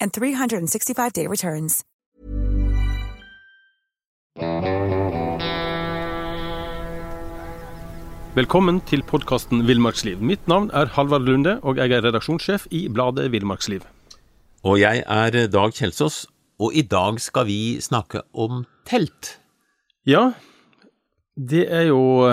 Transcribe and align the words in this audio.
and 0.00 0.12
365-day 0.12 1.26
returns. 1.26 1.82
Velkommen 8.38 8.78
til 8.86 9.00
podkasten 9.02 9.64
Villmarksliv. 9.66 10.20
Mitt 10.22 10.44
navn 10.46 10.68
er 10.70 10.92
Halvard 10.94 11.24
Lunde, 11.26 11.56
og 11.66 11.80
jeg 11.80 11.90
er 11.90 12.04
redaksjonssjef 12.04 12.68
i 12.70 12.84
bladet 12.86 13.32
Villmarksliv. 13.32 13.82
Og 14.62 14.78
jeg 14.78 15.00
er 15.02 15.38
Dag 15.50 15.74
Kjelsås, 15.74 16.20
og 16.62 16.76
i 16.76 16.84
dag 16.86 17.18
skal 17.18 17.48
vi 17.48 17.58
snakke 17.82 18.22
om 18.30 18.62
telt. 18.86 19.38
Ja, 20.06 20.36
det 21.34 21.64
er 21.66 21.88
jo 21.88 22.28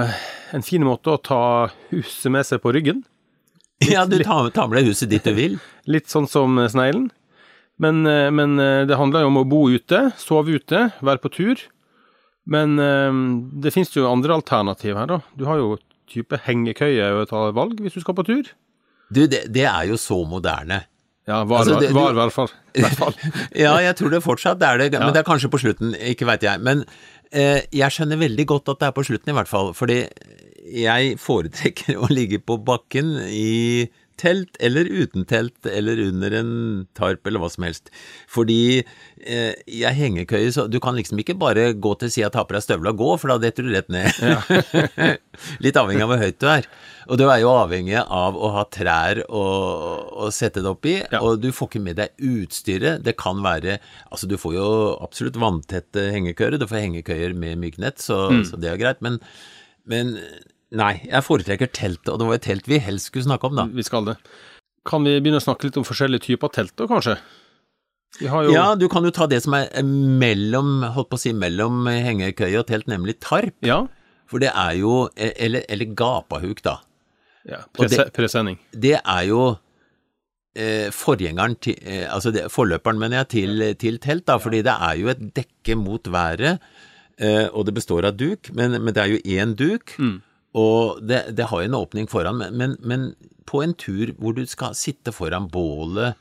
en 0.53 0.65
fin 0.67 0.85
måte 0.85 1.15
å 1.15 1.21
ta 1.21 1.41
huset 1.89 2.29
med 2.33 2.45
seg 2.45 2.61
på 2.61 2.75
ryggen. 2.75 3.01
Ja, 3.81 4.05
du 4.05 4.19
tar, 4.21 4.51
tar 4.53 4.69
med 4.69 4.83
deg 4.83 4.91
huset 4.93 5.09
dit 5.09 5.25
du 5.25 5.33
vil. 5.33 5.57
Litt 5.95 6.11
sånn 6.13 6.29
som 6.29 6.59
sneglen. 6.69 7.09
Men, 7.81 8.05
eh, 8.07 8.29
men 8.31 8.57
eh, 8.61 8.85
det 8.87 8.95
handler 8.99 9.25
jo 9.25 9.31
om 9.33 9.41
å 9.41 9.47
bo 9.51 9.63
ute, 9.73 10.05
sove 10.21 10.55
ute, 10.55 10.85
være 11.03 11.19
på 11.23 11.31
tur. 11.35 11.63
Men 12.47 12.77
eh, 12.79 13.21
det 13.63 13.73
finnes 13.75 13.91
jo 13.95 14.07
andre 14.09 14.37
alternativ 14.37 14.95
her, 14.99 15.09
da. 15.11 15.19
Du 15.35 15.45
har 15.49 15.59
jo 15.59 15.75
type 16.11 16.37
hengekøye 16.45 17.07
å 17.17 17.25
ta 17.27 17.47
valg 17.55 17.79
hvis 17.81 17.95
du 17.97 18.03
skal 18.03 18.15
på 18.15 18.25
tur. 18.27 18.51
Du, 19.11 19.25
det, 19.29 19.47
det 19.53 19.65
er 19.69 19.89
jo 19.89 19.97
så 20.01 20.19
moderne. 20.29 20.83
Ja, 21.25 21.39
var, 21.49 21.63
Altså, 21.63 21.79
det- 21.81 21.89
var, 21.93 22.13
du- 22.13 22.19
var 22.19 22.27
i 22.27 22.29
hvert 22.29 22.33
fall. 22.35 22.51
i 22.77 22.81
hvert 22.85 22.97
fall. 22.99 23.15
Ja, 23.65 23.75
jeg 23.81 23.95
tror 23.97 24.11
det 24.13 24.21
fortsatt 24.23 24.61
er 24.61 24.77
det, 24.77 24.91
men 24.99 25.11
det 25.13 25.23
er 25.23 25.27
kanskje 25.27 25.49
på 25.49 25.59
slutten, 25.61 25.95
ikke 25.97 26.27
veit 26.29 26.45
jeg. 26.45 26.61
Men 26.61 26.83
eh, 27.33 27.63
jeg 27.73 27.91
skjønner 27.95 28.21
veldig 28.21 28.45
godt 28.53 28.69
at 28.75 28.79
det 28.83 28.87
er 28.91 28.95
på 28.95 29.05
slutten, 29.09 29.33
i 29.33 29.37
hvert 29.39 29.49
fall. 29.49 29.71
Fordi 29.73 30.03
jeg 30.85 31.17
foretrekker 31.21 31.97
å 32.05 32.09
ligge 32.13 32.39
på 32.45 32.59
bakken 32.65 33.15
i 33.25 33.89
telt 34.21 34.57
eller 34.63 34.87
uten 34.87 35.25
telt 35.27 35.67
eller 35.67 35.99
under 36.07 36.33
en 36.39 36.51
tarp 36.97 37.27
eller 37.27 37.41
hva 37.43 37.49
som 37.51 37.65
helst. 37.67 37.91
Fordi 38.31 38.79
eh, 38.81 39.53
jeg 39.67 39.97
hengekøye, 39.99 40.51
så 40.55 40.67
du 40.71 40.79
kan 40.83 40.95
liksom 40.97 41.19
ikke 41.23 41.35
bare 41.39 41.69
gå 41.73 41.91
til 42.01 42.11
sida, 42.13 42.29
ta 42.33 42.45
på 42.47 42.55
deg 42.57 42.63
støvla 42.65 42.93
og 42.95 43.01
gå, 43.01 43.09
for 43.21 43.33
da 43.33 43.39
detter 43.43 43.67
du 43.67 43.73
rett 43.75 43.91
ned. 43.91 44.11
Litt 45.65 45.77
avhengig 45.79 46.05
av 46.05 46.11
hvor 46.13 46.21
høyt 46.23 46.39
du 46.41 46.47
er. 46.49 46.67
Og 47.05 47.19
du 47.21 47.25
er 47.29 47.41
jo 47.43 47.51
avhengig 47.53 47.99
av 48.01 48.37
å 48.39 48.49
ha 48.55 48.63
trær 48.73 49.19
å, 49.29 49.43
å 50.25 50.31
sette 50.33 50.63
det 50.65 50.71
opp 50.71 50.87
i, 50.89 50.95
Ja. 51.11 51.19
og 51.21 51.41
du 51.43 51.51
får 51.53 51.69
ikke 51.69 51.83
med 51.85 51.99
deg 51.99 52.15
utstyret. 52.31 53.03
Det 53.05 53.13
kan 53.19 53.43
være 53.45 53.77
Altså, 54.09 54.25
du 54.31 54.37
får 54.41 54.55
jo 54.57 54.67
absolutt 55.03 55.37
vanntette 55.41 56.07
hengekøyer, 56.15 56.57
du 56.57 56.65
får 56.69 56.81
hengekøyer 56.87 57.35
med 57.37 57.59
myggnett, 57.61 58.01
så, 58.01 58.23
så 58.47 58.57
det 58.57 58.71
er 58.71 58.79
greit, 58.81 59.01
men, 59.05 59.19
men 59.85 60.15
Nei, 60.75 60.93
jeg 61.07 61.23
foretrekker 61.23 61.69
teltet, 61.71 62.09
og 62.11 62.19
det 62.19 62.27
var 62.27 62.37
et 62.39 62.45
telt 62.45 62.67
vi 62.67 62.79
helst 62.83 63.11
skulle 63.11 63.23
snakke 63.27 63.47
om, 63.47 63.55
da. 63.55 63.65
Vi 63.71 63.83
skal 63.87 64.05
det. 64.09 64.17
Kan 64.85 65.05
vi 65.07 65.15
begynne 65.23 65.39
å 65.39 65.43
snakke 65.45 65.69
litt 65.69 65.77
om 65.79 65.85
forskjellige 65.87 66.25
typer 66.27 66.51
telt, 66.53 66.73
da, 66.77 66.87
kanskje? 66.91 67.15
Vi 68.19 68.27
har 68.31 68.45
jo 68.47 68.51
Ja, 68.55 68.65
du 68.79 68.87
kan 68.91 69.03
jo 69.03 69.11
ta 69.15 69.25
det 69.27 69.41
som 69.43 69.55
er 69.57 69.67
mellom, 69.83 70.81
holdt 70.95 71.09
på 71.11 71.17
å 71.17 71.21
si, 71.21 71.33
mellom 71.35 71.87
hengekøye 71.89 72.59
og 72.61 72.67
telt, 72.69 72.87
nemlig 72.91 73.17
tarp. 73.23 73.55
Ja, 73.65 73.85
For 74.27 74.39
det 74.41 74.51
er 74.57 74.73
jo 74.79 75.09
Eller, 75.15 75.65
eller 75.69 75.85
gapahuk, 75.95 76.61
da. 76.65 76.77
ja 77.45 77.59
prese, 77.73 77.97
det- 78.05 78.13
presenning. 78.15 78.57
Det 78.71 78.95
er 79.01 79.23
jo 79.27 79.57
eh, 80.55 80.89
forgjengeren 80.95 81.57
til 81.59 81.75
eh, 81.83 82.05
Altså 82.13 82.31
det, 82.31 82.45
forløperen, 82.51 82.97
mener 82.99 83.17
jeg, 83.23 83.27
til, 83.35 83.65
til 83.75 83.99
telt, 83.99 84.25
da. 84.27 84.37
Fordi 84.39 84.61
det 84.63 84.75
er 84.79 84.95
jo 85.01 85.11
et 85.11 85.25
dekke 85.35 85.75
mot 85.77 86.03
været, 86.07 86.59
eh, 87.19 87.47
og 87.51 87.65
det 87.67 87.75
består 87.75 88.05
av 88.07 88.15
duk, 88.17 88.51
men, 88.55 88.79
men 88.81 88.93
det 88.95 89.03
er 89.03 89.11
jo 89.17 89.19
én 89.41 89.55
duk. 89.59 89.97
Og 90.55 91.01
det, 91.03 91.21
det 91.35 91.49
har 91.51 91.63
jo 91.63 91.69
en 91.69 91.79
åpning 91.81 92.09
foran, 92.11 92.39
men, 92.39 92.55
men, 92.55 92.75
men 92.79 93.09
på 93.49 93.61
en 93.63 93.75
tur 93.77 94.13
hvor 94.19 94.35
du 94.37 94.45
skal 94.47 94.77
sitte 94.77 95.13
foran 95.15 95.49
bålet, 95.51 96.15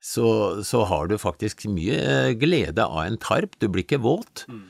så, 0.00 0.62
så 0.64 0.84
har 0.88 1.08
du 1.10 1.18
faktisk 1.20 1.66
mye 1.70 1.98
eh, 1.98 2.34
glede 2.38 2.84
av 2.86 3.02
en 3.04 3.18
tarp. 3.20 3.58
Du 3.58 3.66
blir 3.68 3.84
ikke 3.84 4.00
våt. 4.02 4.46
Mm. 4.48 4.66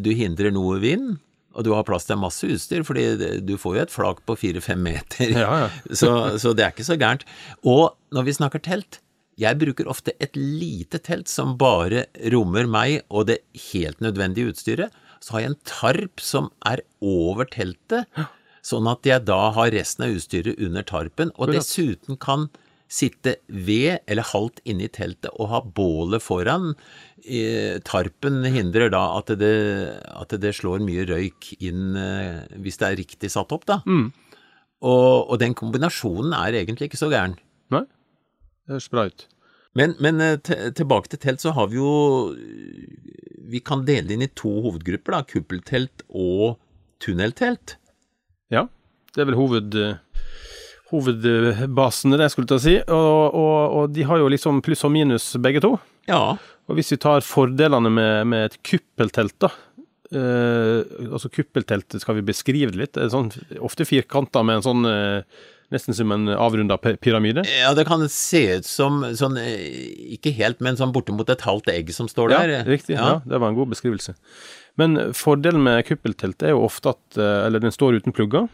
Du 0.00 0.08
hindrer 0.16 0.54
noe 0.54 0.78
vind, 0.80 1.16
og 1.56 1.64
du 1.64 1.72
har 1.72 1.84
plass 1.88 2.06
til 2.08 2.20
masse 2.20 2.48
utstyr, 2.48 2.84
fordi 2.86 3.40
du 3.44 3.56
får 3.60 3.74
jo 3.76 3.82
et 3.82 3.92
flak 3.92 4.22
på 4.28 4.36
fire-fem 4.38 4.80
meter. 4.84 5.32
Ja, 5.32 5.50
ja. 5.64 5.68
Så, 6.00 6.10
så 6.40 6.52
det 6.56 6.64
er 6.64 6.72
ikke 6.74 6.86
så 6.86 6.96
gærent. 7.00 7.26
Og 7.64 7.96
når 8.14 8.28
vi 8.28 8.36
snakker 8.36 8.62
telt, 8.64 9.00
jeg 9.40 9.58
bruker 9.60 9.88
ofte 9.88 10.14
et 10.22 10.36
lite 10.36 11.00
telt 11.04 11.28
som 11.28 11.56
bare 11.60 12.06
rommer 12.32 12.68
meg 12.68 13.02
og 13.12 13.28
det 13.28 13.42
helt 13.70 14.00
nødvendige 14.04 14.52
utstyret. 14.52 14.94
Så 15.20 15.36
har 15.36 15.44
jeg 15.44 15.52
en 15.52 15.62
tarp 15.68 16.22
som 16.24 16.48
er 16.68 16.82
over 17.04 17.48
teltet, 17.52 18.08
sånn 18.66 18.88
at 18.90 19.06
jeg 19.06 19.26
da 19.28 19.40
har 19.54 19.72
resten 19.74 20.06
av 20.06 20.14
utstyret 20.16 20.58
under 20.62 20.86
tarpen, 20.86 21.32
og 21.36 21.52
dessuten 21.54 22.18
kan 22.18 22.48
sitte 22.86 23.36
ved 23.50 23.98
eller 24.06 24.26
halvt 24.28 24.60
inne 24.68 24.86
i 24.86 24.92
teltet 24.92 25.32
og 25.34 25.50
ha 25.50 25.60
bålet 25.62 26.22
foran. 26.22 26.74
Tarpen 27.86 28.44
hindrer 28.54 28.92
da 28.94 29.02
at 29.16 29.32
det, 29.40 29.54
at 30.06 30.34
det 30.42 30.54
slår 30.54 30.84
mye 30.86 31.06
røyk 31.08 31.50
inn 31.58 31.96
eh, 31.98 32.44
hvis 32.62 32.78
det 32.78 32.88
er 32.88 33.00
riktig 33.00 33.32
satt 33.34 33.54
opp, 33.54 33.66
da. 33.66 33.80
Og, 34.86 35.32
og 35.32 35.40
den 35.42 35.56
kombinasjonen 35.58 36.34
er 36.36 36.60
egentlig 36.60 36.90
ikke 36.90 37.00
så 37.00 37.10
gæren. 37.10 37.34
Nei? 37.74 37.86
Det 38.66 38.76
høres 38.76 38.92
bra 38.92 39.06
ut. 39.10 39.26
Men, 39.76 39.96
men 40.00 40.22
eh, 40.22 40.38
tilbake 40.78 41.10
til 41.12 41.22
telt, 41.22 41.42
så 41.42 41.52
har 41.56 41.72
vi 41.72 41.80
jo 41.80 41.90
Vi 43.46 43.60
kan 43.62 43.84
dele 43.86 44.14
inn 44.14 44.24
i 44.24 44.30
to 44.30 44.52
hovedgrupper, 44.64 45.18
da. 45.18 45.26
Kuppeltelt 45.26 46.06
og 46.08 46.60
tunneltelt. 47.02 47.76
Ja, 48.52 48.66
det 49.14 49.22
er 49.22 49.30
vel 49.30 49.38
hoved, 49.38 49.74
hovedbasene, 50.92 52.18
det 52.18 52.28
jeg 52.28 52.34
skulle 52.34 52.50
til 52.50 52.58
å 52.58 52.64
si. 52.66 52.76
Og, 52.84 53.38
og, 53.40 53.78
og 53.80 53.94
de 53.96 54.04
har 54.06 54.20
jo 54.22 54.28
liksom 54.32 54.60
pluss 54.64 54.84
og 54.86 54.92
minus 54.94 55.32
begge 55.42 55.62
to. 55.64 55.74
Ja. 56.10 56.36
Og 56.66 56.78
hvis 56.78 56.92
vi 56.94 57.00
tar 57.02 57.24
fordelene 57.26 57.90
med, 57.90 58.28
med 58.30 58.50
et 58.50 58.58
kuppeltelt, 58.66 59.36
da. 59.42 59.50
Eh, 60.14 60.78
altså 61.10 61.30
kuppelteltet, 61.34 61.98
skal 62.02 62.20
vi 62.20 62.28
beskrive 62.28 62.70
det 62.74 62.78
litt? 62.78 62.94
Det 62.94 63.08
er 63.08 63.12
sånn, 63.14 63.32
ofte 63.64 63.86
firkanta 63.88 64.44
med 64.46 64.60
en 64.60 64.66
sånn 64.70 64.90
eh, 64.90 65.44
Nesten 65.74 65.96
som 65.98 66.12
en 66.14 66.28
avrunda 66.30 66.76
pyramide. 66.78 67.42
ja, 67.42 67.72
det 67.74 67.88
kan 67.88 68.04
se 68.06 68.60
ut 68.60 68.68
som 68.70 69.00
sånn 69.18 69.34
eh, 69.40 69.64
Ikke 70.14 70.30
helt, 70.36 70.60
men 70.62 70.78
sånn 70.78 70.92
bortimot 70.94 71.32
et 71.34 71.42
halvt 71.42 71.72
egg 71.72 71.90
som 71.90 72.06
står 72.06 72.30
der. 72.30 72.52
Ja, 72.54 72.60
riktig. 72.68 72.94
Ja. 72.94 73.16
det 73.26 73.40
var 73.42 73.50
en 73.50 73.58
god 73.58 73.72
beskrivelse. 73.72 74.14
Men 74.76 74.96
fordelen 75.16 75.62
med 75.64 75.84
kuppeltelt 75.88 76.42
er 76.44 76.52
jo 76.52 76.64
ofte 76.66 76.92
at 76.92 77.16
eh, 77.18 77.46
Eller 77.46 77.62
den 77.64 77.72
står 77.72 77.96
uten 78.00 78.12
plugger. 78.16 78.48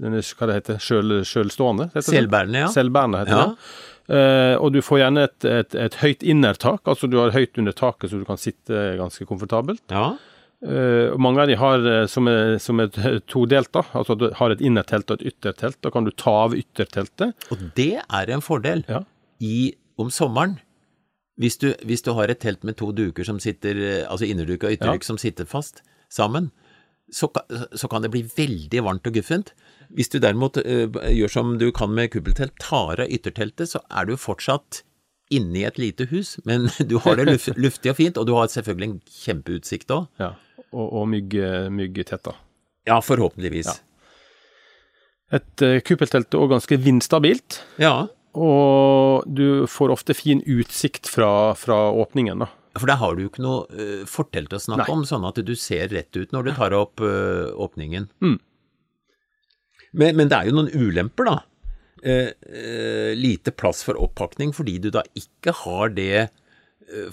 Den 0.00 0.14
er 0.16 0.24
hva 0.24 0.46
det 0.48 0.54
heter, 0.60 0.78
sjøl, 0.80 1.18
sjølstående. 1.28 1.90
Selvbærende, 2.00 2.62
ja. 2.64 2.68
Selvbærende 2.72 3.18
heter 3.20 3.36
Ja. 3.36 3.46
det. 3.50 3.56
Uh, 4.10 4.56
og 4.64 4.72
du 4.74 4.80
får 4.82 4.98
gjerne 5.04 5.22
et, 5.28 5.44
et, 5.46 5.74
et 5.78 5.94
høyt 6.00 6.24
innertak, 6.26 6.80
altså 6.88 7.06
du 7.06 7.18
har 7.20 7.30
høyt 7.30 7.58
under 7.62 7.70
taket 7.78 8.10
så 8.10 8.18
du 8.18 8.24
kan 8.26 8.40
sitte 8.42 8.80
ganske 8.98 9.22
komfortabelt. 9.28 9.84
Ja. 9.92 10.16
Uh, 10.66 11.14
mange 11.20 11.44
av 11.44 11.46
de 11.52 11.54
har 11.60 11.84
som 12.10 12.26
er, 12.26 12.56
som 12.58 12.80
er 12.82 12.90
todelt, 13.30 13.70
da. 13.76 13.84
Altså 13.94 14.16
du 14.18 14.26
har 14.40 14.50
et 14.50 14.64
innertelt 14.66 15.12
og 15.14 15.20
et 15.20 15.30
yttertelt. 15.30 15.78
Da 15.84 15.92
kan 15.94 16.08
du 16.08 16.10
ta 16.10 16.32
av 16.48 16.56
ytterteltet. 16.58 17.36
Og 17.54 17.62
det 17.78 17.92
er 18.02 18.34
en 18.34 18.42
fordel 18.42 18.82
Ja. 18.90 19.04
i, 19.38 19.74
om 20.00 20.10
sommeren. 20.10 20.58
Hvis 21.40 21.56
du, 21.56 21.70
hvis 21.88 22.04
du 22.04 22.12
har 22.18 22.28
et 22.28 22.42
telt 22.42 22.66
med 22.68 22.76
to 22.76 22.90
duker 22.92 23.24
som 23.24 23.38
sitter, 23.40 23.78
eh, 23.80 24.02
altså 24.04 24.28
innerduk 24.28 24.66
og 24.66 24.76
ytterduk 24.76 25.06
som 25.06 25.18
sitter 25.20 25.48
fast 25.48 25.80
sammen, 26.12 26.50
så, 27.10 27.30
så 27.72 27.88
kan 27.90 28.04
det 28.04 28.12
bli 28.12 28.22
veldig 28.36 28.82
varmt 28.86 29.08
og 29.08 29.16
guffent. 29.16 29.54
Hvis 29.96 30.12
du 30.12 30.18
derimot 30.22 30.60
eh, 30.60 30.84
gjør 31.16 31.32
som 31.32 31.56
du 31.58 31.70
kan 31.74 31.94
med 31.96 32.12
kuppeltelt, 32.12 32.54
tar 32.60 33.00
av 33.00 33.08
ytterteltet, 33.08 33.72
så 33.72 33.80
er 33.88 34.10
du 34.10 34.14
fortsatt 34.20 34.82
inne 35.32 35.62
i 35.62 35.64
et 35.64 35.78
lite 35.80 36.08
hus, 36.10 36.36
men 36.44 36.68
du 36.90 36.98
har 37.06 37.16
det 37.16 37.30
luft, 37.30 37.56
luftig 37.64 37.94
og 37.94 37.98
fint, 38.02 38.20
og 38.20 38.28
du 38.28 38.36
har 38.36 38.52
selvfølgelig 38.52 38.90
en 38.90 39.00
kjempeutsikt 39.24 39.96
òg. 39.96 40.08
Ja. 40.20 40.34
Og, 40.70 40.86
og 40.86 41.08
mygg, 41.10 41.34
myggtett, 41.72 42.20
da. 42.26 42.36
Ja, 42.86 43.00
forhåpentligvis. 43.02 43.72
Et 45.34 45.62
uh, 45.64 45.78
kuppeltelt 45.86 46.34
er 46.34 46.42
òg 46.42 46.52
ganske 46.52 46.78
vindstabilt. 46.84 47.62
Ja. 47.80 48.10
Og 48.38 49.26
du 49.26 49.66
får 49.66 49.90
ofte 49.90 50.14
fin 50.14 50.42
utsikt 50.46 51.08
fra, 51.10 51.54
fra 51.58 51.88
åpningen, 51.90 52.44
da. 52.44 52.50
For 52.78 52.86
der 52.86 53.00
har 53.00 53.16
du 53.16 53.24
jo 53.24 53.30
ikke 53.32 53.42
noe 53.42 53.64
uh, 53.74 54.02
fortelt 54.08 54.52
å 54.54 54.60
snakke 54.62 54.86
Nei. 54.86 54.94
om, 54.94 55.06
sånn 55.08 55.26
at 55.26 55.40
du 55.42 55.54
ser 55.58 55.90
rett 55.90 56.14
ut 56.14 56.30
når 56.34 56.46
du 56.46 56.50
tar 56.54 56.76
opp 56.78 57.02
uh, 57.02 57.50
åpningen. 57.58 58.06
Mm. 58.22 58.36
Men, 59.90 60.20
men 60.20 60.30
det 60.30 60.36
er 60.38 60.50
jo 60.50 60.58
noen 60.60 60.70
ulemper, 60.70 61.26
da. 61.26 61.40
Uh, 62.00 63.10
lite 63.18 63.52
plass 63.52 63.82
for 63.84 63.98
oppakning 64.00 64.54
fordi 64.56 64.78
du 64.80 64.88
da 64.94 65.02
ikke 65.18 65.52
har 65.66 65.90
det 65.96 66.28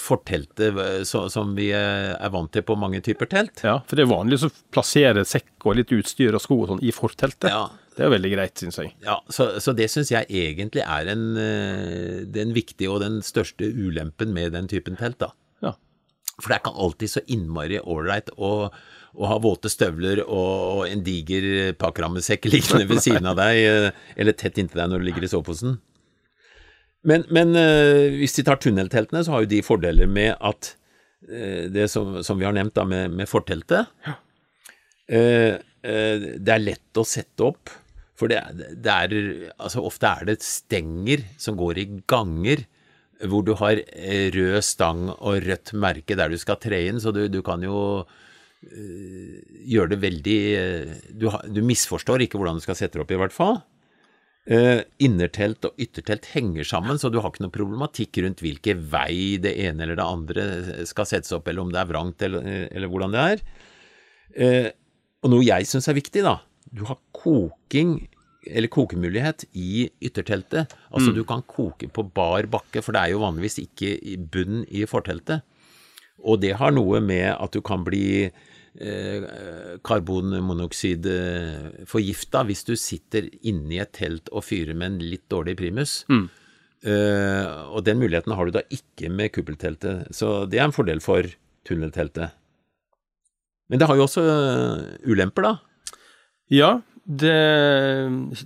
forteltet 0.02 0.74
så, 1.06 1.20
som 1.30 1.52
vi 1.54 1.68
er 1.70 2.32
vant 2.34 2.50
til 2.50 2.64
på 2.66 2.74
mange 2.82 2.98
typer 3.06 3.30
telt. 3.30 3.60
Ja, 3.62 3.76
For 3.86 4.00
det 4.00 4.08
er 4.08 4.10
vanlig 4.10 4.40
å 4.42 4.50
plassere 4.74 5.22
sekk 5.28 5.68
og 5.70 5.76
litt 5.78 5.94
utstyr 5.94 6.34
og 6.34 6.42
sko 6.42 6.58
og 6.64 6.72
sånn 6.72 6.82
i 6.82 6.90
forteltet. 6.96 7.52
Ja. 7.54 7.68
Det 7.98 8.06
er 8.06 8.14
veldig 8.14 8.30
greit, 8.30 8.60
syns 8.62 8.78
jeg. 8.78 8.92
Ja, 9.02 9.18
så, 9.34 9.56
så 9.64 9.74
det 9.74 9.88
syns 9.90 10.12
jeg 10.14 10.30
egentlig 10.30 10.84
er 10.84 11.10
en, 11.10 11.24
eh, 11.42 12.20
den 12.30 12.54
viktige 12.54 12.92
og 12.94 13.02
den 13.02 13.24
største 13.26 13.66
ulempen 13.66 14.36
med 14.36 14.54
den 14.54 14.70
typen 14.70 15.00
telt, 15.00 15.18
da. 15.24 15.32
Ja. 15.66 15.74
For 16.38 16.52
det 16.52 16.58
er 16.58 16.62
ikke 16.62 16.74
alltid 16.86 17.14
så 17.16 17.24
innmari 17.34 17.80
ålreit 17.82 18.30
å, 18.38 18.52
å 19.18 19.32
ha 19.32 19.38
våte 19.42 19.72
støvler 19.74 20.22
og, 20.28 20.52
og 20.76 20.82
en 20.86 21.02
diger 21.08 21.74
pakkerammesekk 21.82 22.46
liggende 22.54 22.86
ved 22.92 23.02
siden 23.02 23.32
av 23.32 23.40
deg, 23.42 23.62
eh, 23.66 24.04
eller 24.16 24.38
tett 24.38 24.62
inntil 24.62 24.84
deg 24.84 24.94
når 24.94 25.02
du 25.02 25.08
ligger 25.10 25.26
i 25.26 25.32
soveposen. 25.34 25.80
Men, 27.08 27.26
men 27.34 27.58
eh, 27.58 28.20
hvis 28.20 28.38
vi 28.38 28.46
tar 28.46 28.62
tunnelteltene, 28.62 29.24
så 29.26 29.34
har 29.34 29.48
jo 29.48 29.52
de 29.56 29.64
fordeler 29.66 30.10
med 30.12 30.36
at 30.38 30.76
det 31.28 31.88
som, 31.90 32.20
som 32.24 32.38
vi 32.38 32.46
har 32.46 32.54
nevnt 32.54 32.76
da 32.78 32.84
med, 32.86 33.10
med 33.18 33.26
forteltet 33.28 33.90
ja. 34.06 34.12
eh, 35.10 35.58
Det 35.82 36.54
er 36.54 36.62
lett 36.62 37.00
å 37.02 37.04
sette 37.10 37.42
opp. 37.48 37.74
For 38.18 38.32
det, 38.32 38.42
det 38.82 38.94
er 38.94 39.14
Altså, 39.58 39.84
ofte 39.86 40.10
er 40.10 40.28
det 40.32 40.42
stenger 40.46 41.24
som 41.38 41.60
går 41.60 41.84
i 41.84 41.88
ganger 42.10 42.66
hvor 43.26 43.42
du 43.46 43.56
har 43.58 43.80
eh, 43.82 44.30
rød 44.34 44.62
stang 44.66 45.08
og 45.16 45.42
rødt 45.46 45.74
merke 45.74 46.18
der 46.18 46.30
du 46.30 46.38
skal 46.38 46.60
tre 46.62 46.84
inn, 46.90 47.00
så 47.02 47.14
du, 47.16 47.24
du 47.32 47.40
kan 47.46 47.64
jo 47.66 48.04
øh, 48.04 49.40
gjøre 49.66 49.96
det 49.96 50.02
veldig 50.04 50.38
øh, 50.60 50.92
du, 51.18 51.32
du 51.50 51.64
misforstår 51.66 52.26
ikke 52.26 52.38
hvordan 52.38 52.60
du 52.60 52.66
skal 52.66 52.78
sette 52.78 52.98
det 52.98 53.06
opp, 53.06 53.16
i 53.16 53.20
hvert 53.24 53.36
fall. 53.36 53.60
Uh, 54.48 54.80
innertelt 55.04 55.66
og 55.68 55.82
yttertelt 55.82 56.30
henger 56.32 56.64
sammen, 56.64 56.96
så 56.96 57.10
du 57.12 57.18
har 57.20 57.34
ikke 57.34 57.44
noe 57.44 57.52
problematikk 57.52 58.22
rundt 58.24 58.40
hvilken 58.40 58.86
vei 58.94 59.36
det 59.44 59.52
ene 59.60 59.84
eller 59.84 59.98
det 60.00 60.06
andre 60.08 60.46
skal 60.88 61.10
settes 61.10 61.34
opp, 61.36 61.50
eller 61.52 61.66
om 61.66 61.74
det 61.74 61.82
er 61.82 61.90
vrangt, 61.90 62.24
eller, 62.24 62.48
eller 62.72 62.88
hvordan 62.94 63.12
det 63.18 63.26
er. 63.34 63.44
Uh, 64.38 64.70
og 65.26 65.34
noe 65.34 65.44
jeg 65.44 65.68
syns 65.68 65.90
er 65.92 65.98
viktig, 65.98 66.24
da. 66.24 66.38
Du 66.72 66.84
har 66.88 66.98
koking, 67.16 68.08
eller 68.48 68.68
kokemulighet, 68.72 69.46
i 69.54 69.90
ytterteltet. 70.02 70.74
Altså 70.92 71.12
du 71.16 71.24
kan 71.28 71.42
koke 71.48 71.88
på 71.92 72.04
bar 72.16 72.44
bakke, 72.52 72.82
for 72.84 72.92
det 72.96 73.02
er 73.02 73.10
jo 73.16 73.26
vanligvis 73.26 73.58
ikke 73.64 73.90
bunn 74.32 74.66
i 74.68 74.86
forteltet. 74.90 75.40
Og 76.26 76.42
det 76.42 76.54
har 76.58 76.72
noe 76.74 77.00
med 77.04 77.36
at 77.36 77.52
du 77.54 77.62
kan 77.62 77.84
bli 77.86 78.24
eh, 78.26 79.22
karbonmonoksidforgifta 79.86 82.44
hvis 82.48 82.64
du 82.68 82.76
sitter 82.80 83.30
inni 83.46 83.78
et 83.84 83.92
telt 83.94 84.30
og 84.34 84.44
fyrer 84.48 84.74
med 84.74 84.88
en 84.92 85.00
litt 85.14 85.28
dårlig 85.30 85.58
primus. 85.60 86.06
Eh, 86.86 87.46
og 87.74 87.86
den 87.86 88.00
muligheten 88.02 88.34
har 88.38 88.46
du 88.46 88.52
da 88.58 88.62
ikke 88.74 89.10
med 89.14 89.32
kuppelteltet, 89.36 89.96
så 90.14 90.26
det 90.50 90.58
er 90.60 90.66
en 90.68 90.76
fordel 90.76 91.00
for 91.04 91.22
tunnelteltet. 91.68 92.28
Men 93.68 93.78
det 93.82 93.88
har 93.90 93.96
jo 94.00 94.06
også 94.08 94.22
eh, 94.24 94.78
ulemper, 95.10 95.42
da. 95.44 95.54
Ja, 96.54 96.78
det, 97.08 97.34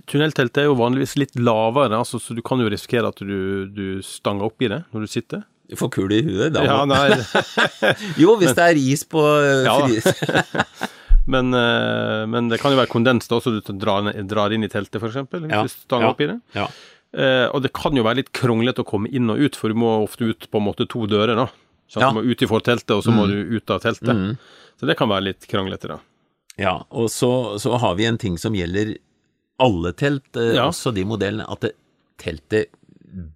tunnelteltet 0.06 0.62
er 0.62 0.68
jo 0.68 0.76
vanligvis 0.78 1.16
litt 1.18 1.34
lavere, 1.38 1.98
altså, 1.98 2.20
så 2.22 2.34
du 2.36 2.42
kan 2.46 2.60
jo 2.62 2.70
risikere 2.70 3.10
at 3.10 3.18
du, 3.18 3.66
du 3.66 3.86
stanger 4.06 4.46
opp 4.46 4.62
i 4.62 4.70
det 4.70 4.84
når 4.94 5.06
du 5.06 5.10
sitter. 5.10 5.42
Du 5.72 5.78
får 5.80 5.90
kul 5.94 6.12
i 6.14 6.20
huet. 6.26 6.52
Da. 6.54 6.62
Ja, 6.66 6.82
nei, 6.86 7.16
Jo, 8.22 8.36
hvis 8.38 8.54
det 8.58 8.66
er 8.66 8.78
is 8.78 9.06
på 9.08 9.22
eh, 9.40 9.64
Ja. 9.64 9.78
men, 11.32 11.50
eh, 11.56 12.22
men 12.28 12.50
det 12.52 12.60
kan 12.62 12.74
jo 12.74 12.78
være 12.78 12.92
kondens 12.92 13.30
da, 13.30 13.40
så 13.42 13.54
du 13.54 13.60
drar, 13.80 14.10
drar 14.30 14.54
inn 14.54 14.66
i 14.66 14.70
teltet, 14.70 15.00
eksempel, 15.00 15.46
hvis 15.46 15.54
Ja, 15.56 15.62
du 15.64 15.72
stanger 15.72 16.10
ja. 16.10 16.14
opp 16.14 16.22
i 16.22 16.30
det. 16.34 16.38
ja. 16.58 16.68
Eh, 17.12 17.44
og 17.52 17.60
det 17.60 17.74
kan 17.76 17.92
jo 17.92 18.06
være 18.06 18.22
litt 18.22 18.30
kronglete 18.32 18.86
å 18.86 18.88
komme 18.88 19.10
inn 19.12 19.28
og 19.28 19.40
ut, 19.42 19.56
for 19.58 19.68
du 19.68 19.76
må 19.76 19.90
ofte 20.04 20.24
ut 20.24 20.46
på 20.48 20.60
en 20.60 20.64
måte 20.64 20.86
to 20.88 21.02
dører, 21.10 21.34
da. 21.36 21.50
Så. 21.84 22.00
Mm. 22.00 22.06
du 22.06 22.16
må 22.16 22.22
ut 22.24 22.44
i 22.46 22.48
forteltet, 22.48 22.94
og 22.94 23.02
så 23.04 23.12
må 23.12 23.26
du 23.28 23.36
ut 23.52 23.68
av 23.74 23.82
teltet. 23.84 24.38
Så 24.80 24.88
det 24.88 24.96
kan 24.96 25.10
være 25.10 25.26
litt 25.26 25.44
kronglete, 25.50 25.90
da. 25.92 25.98
Ja, 26.60 26.82
og 26.90 27.08
så, 27.10 27.58
så 27.62 27.78
har 27.80 27.94
vi 27.96 28.06
en 28.08 28.18
ting 28.20 28.36
som 28.40 28.54
gjelder 28.56 28.96
alle 29.62 29.92
telt, 29.96 30.36
eh, 30.36 30.54
Ja. 30.56 30.66
også 30.68 30.92
de 30.94 31.04
modellene, 31.08 31.46
at 31.48 31.60
det, 31.64 31.72
teltet 32.20 32.72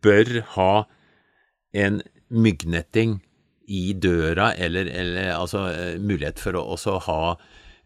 bør 0.03 0.43
ha 0.57 0.73
en 1.77 2.03
myggnetting 2.31 3.21
i 3.69 3.93
døra, 3.99 4.53
eller, 4.57 4.87
eller 4.87 5.33
altså 5.35 5.67
eh, 5.73 5.97
mulighet 5.99 6.39
for 6.43 6.57
å 6.59 6.65
også 6.77 6.99
ha 7.09 7.21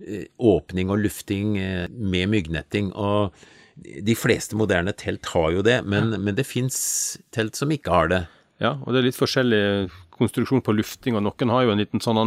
eh, 0.00 0.26
åpning 0.38 0.90
og 0.92 1.02
lufting 1.04 1.54
med 1.90 2.28
myggnetting. 2.32 2.92
Og 2.94 3.32
de 3.80 4.14
fleste 4.18 4.58
moderne 4.58 4.92
telt 4.92 5.30
har 5.32 5.52
jo 5.56 5.62
det, 5.64 5.80
men, 5.88 6.10
men 6.20 6.36
det 6.36 6.46
fins 6.48 7.18
telt 7.32 7.56
som 7.56 7.70
ikke 7.72 7.90
har 7.94 8.10
det. 8.12 8.22
Ja, 8.60 8.74
og 8.84 8.92
det 8.92 9.00
er 9.00 9.06
litt 9.08 9.16
forskjellig 9.20 9.62
konstruksjon 10.12 10.60
på 10.64 10.74
lufting, 10.76 11.16
og 11.16 11.24
noen 11.24 11.52
har 11.54 11.64
jo 11.64 11.72
en 11.72 11.80
liten 11.80 12.02
sånn 12.04 12.20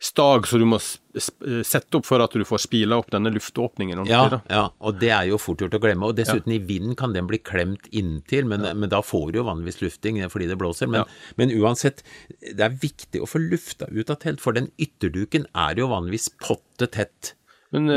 stag 0.00 0.46
som 0.48 0.62
du 0.62 0.64
må 0.64 0.78
sette 0.80 1.98
opp 1.98 2.06
for 2.08 2.22
at 2.24 2.32
du 2.32 2.44
får 2.48 2.62
spila 2.64 2.96
opp 3.02 3.10
denne 3.12 3.28
luftåpningen. 3.34 4.00
Ja, 4.08 4.22
ja, 4.48 4.62
og 4.80 4.96
det 5.02 5.10
er 5.12 5.26
jo 5.28 5.36
fort 5.42 5.60
gjort 5.60 5.76
å 5.76 5.80
glemme. 5.82 6.08
Og 6.08 6.16
dessuten, 6.16 6.54
i 6.56 6.60
vinden 6.62 6.96
kan 6.96 7.12
den 7.12 7.28
bli 7.28 7.36
klemt 7.44 7.90
inntil, 7.92 8.48
men, 8.48 8.64
men 8.80 8.88
da 8.92 9.02
får 9.04 9.32
du 9.34 9.40
jo 9.42 9.46
vanligvis 9.50 9.82
lufting 9.84 10.22
fordi 10.32 10.48
det 10.48 10.56
blåser. 10.60 10.88
Men, 10.88 11.02
Ja. 11.02 11.32
men 11.36 11.52
uansett, 11.52 12.00
det 12.40 12.64
er 12.64 12.78
viktig 12.80 13.20
å 13.20 13.28
få 13.28 13.42
lufta 13.44 13.90
ut 13.92 14.08
av 14.14 14.20
telt, 14.24 14.40
for 14.40 14.56
den 14.56 14.70
ytterduken 14.80 15.44
er 15.52 15.76
jo 15.84 15.90
vanligvis 15.92 16.30
potte 16.40 16.88
tett. 16.96 17.34
Men, 17.76 17.92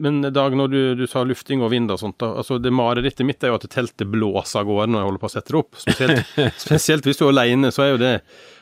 men 0.00 0.22
Dag, 0.32 0.54
når 0.56 0.70
du, 0.72 0.78
du 1.02 1.06
sa 1.10 1.24
lufting 1.28 1.60
og 1.66 1.72
vind 1.74 1.90
og 1.92 1.98
sånt, 2.00 2.16
da, 2.22 2.30
altså 2.40 2.56
det 2.62 2.70
marerittet 2.72 3.26
mitt 3.28 3.42
er 3.44 3.50
jo 3.52 3.58
at 3.58 3.66
teltet 3.74 4.08
blåser 4.08 4.62
av 4.62 4.70
gårde 4.70 4.86
når 4.94 5.02
jeg 5.02 5.08
holder 5.10 5.24
på 5.24 5.28
å 5.28 5.34
sette 5.34 5.52
det 5.52 5.58
opp. 5.64 5.76
Spesielt, 5.82 6.32
spesielt 6.68 7.10
hvis 7.10 7.20
du 7.20 7.26
er 7.26 7.34
alene, 7.34 7.74
så 7.74 7.84
er 7.84 7.90
jo 7.96 8.00
det 8.00 8.14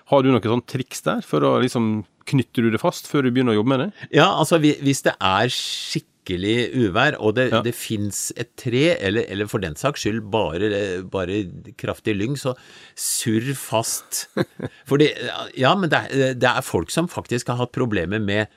Har 0.08 0.22
du 0.24 0.30
noen 0.32 0.42
sånn 0.44 0.64
triks 0.68 1.02
der 1.04 1.24
for 1.26 1.44
å 1.44 1.58
liksom 1.62 2.04
Knytter 2.28 2.66
du 2.66 2.70
det 2.74 2.80
fast 2.82 3.06
før 3.08 3.24
du 3.24 3.30
begynner 3.32 3.54
å 3.54 3.60
jobbe 3.62 3.70
med 3.72 3.80
det? 3.86 4.08
Ja, 4.18 4.26
altså 4.36 4.58
hvis 4.60 5.00
det 5.06 5.14
er 5.16 5.48
skikkelig 5.48 6.56
uvær, 6.76 7.14
og 7.24 7.38
det, 7.38 7.46
Ja. 7.54 7.62
det 7.64 7.72
fins 7.72 8.18
et 8.36 8.50
tre, 8.60 8.98
eller, 9.00 9.24
eller 9.32 9.48
for 9.48 9.64
den 9.64 9.72
saks 9.80 10.04
skyld 10.04 10.26
bare, 10.28 10.68
bare 11.08 11.38
kraftig 11.80 12.18
lyng, 12.20 12.36
så 12.36 12.52
surr 12.94 13.48
fast. 13.56 14.26
Fordi, 14.90 15.08
ja, 15.56 15.72
men 15.74 15.88
det 15.88 16.02
det 16.36 16.50
er 16.52 16.60
folk 16.68 16.92
som 16.92 17.08
faktisk 17.08 17.48
har 17.48 17.56
hatt 17.62 17.72
problemer 17.72 18.20
med 18.20 18.52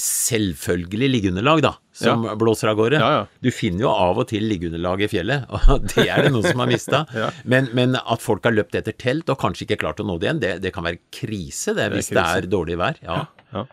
selvfølgelig 0.00 1.08
liggeunderlag, 1.12 1.62
da, 1.64 1.72
som 1.96 2.24
blåser 2.40 2.70
av 2.70 2.78
gårde. 2.78 3.00
Ja, 3.02 3.10
ja. 3.18 3.26
Du 3.44 3.50
finner 3.54 3.86
jo 3.86 3.90
av 3.92 4.22
og 4.22 4.28
til 4.30 4.46
liggeunderlag 4.48 5.04
i 5.04 5.10
fjellet, 5.12 5.44
og 5.52 5.84
det 5.92 6.06
er 6.06 6.24
det 6.26 6.32
noen 6.34 6.46
som 6.48 6.64
har 6.64 6.70
mista. 6.72 7.04
Ja. 7.22 7.28
men, 7.44 7.68
men 7.76 7.98
at 8.00 8.22
folk 8.24 8.46
har 8.48 8.54
løpt 8.54 8.74
etter 8.78 8.94
telt 8.96 9.28
og 9.30 9.38
kanskje 9.42 9.66
ikke 9.66 9.82
klart 9.82 10.00
å 10.00 10.06
nå 10.08 10.16
det 10.18 10.26
igjen, 10.28 10.40
det, 10.42 10.52
det 10.64 10.72
kan 10.74 10.86
være 10.86 11.02
krise 11.14 11.74
det, 11.76 11.86
er 11.86 11.96
hvis 11.96 12.08
det 12.10 12.18
krise. 12.18 12.40
er 12.40 12.48
dårlig 12.50 12.78
vær. 12.80 12.98
Ja. 13.04 13.18
Ja. 13.52 13.66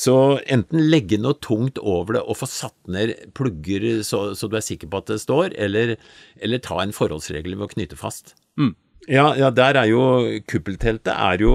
Så 0.00 0.14
enten 0.48 0.86
legge 0.88 1.18
noe 1.20 1.36
tungt 1.44 1.78
over 1.82 2.16
det 2.16 2.22
og 2.24 2.38
få 2.40 2.48
satt 2.48 2.76
ned 2.88 3.12
plugger 3.36 3.84
så, 4.06 4.30
så 4.38 4.48
du 4.48 4.56
er 4.56 4.64
sikker 4.64 4.88
på 4.90 5.02
at 5.02 5.10
det 5.12 5.18
står, 5.20 5.52
eller, 5.60 5.96
eller 6.40 6.62
ta 6.64 6.78
en 6.80 6.94
forholdsregel 6.96 7.58
ved 7.58 7.66
å 7.66 7.72
knyte 7.74 7.98
fast. 8.00 8.34
Mm. 8.60 8.72
Ja, 9.10 9.30
ja, 9.36 9.50
der 9.52 9.78
er 9.80 9.90
jo 9.90 10.02
kuppelteltet 10.48 11.12
er 11.12 11.42
jo 11.44 11.54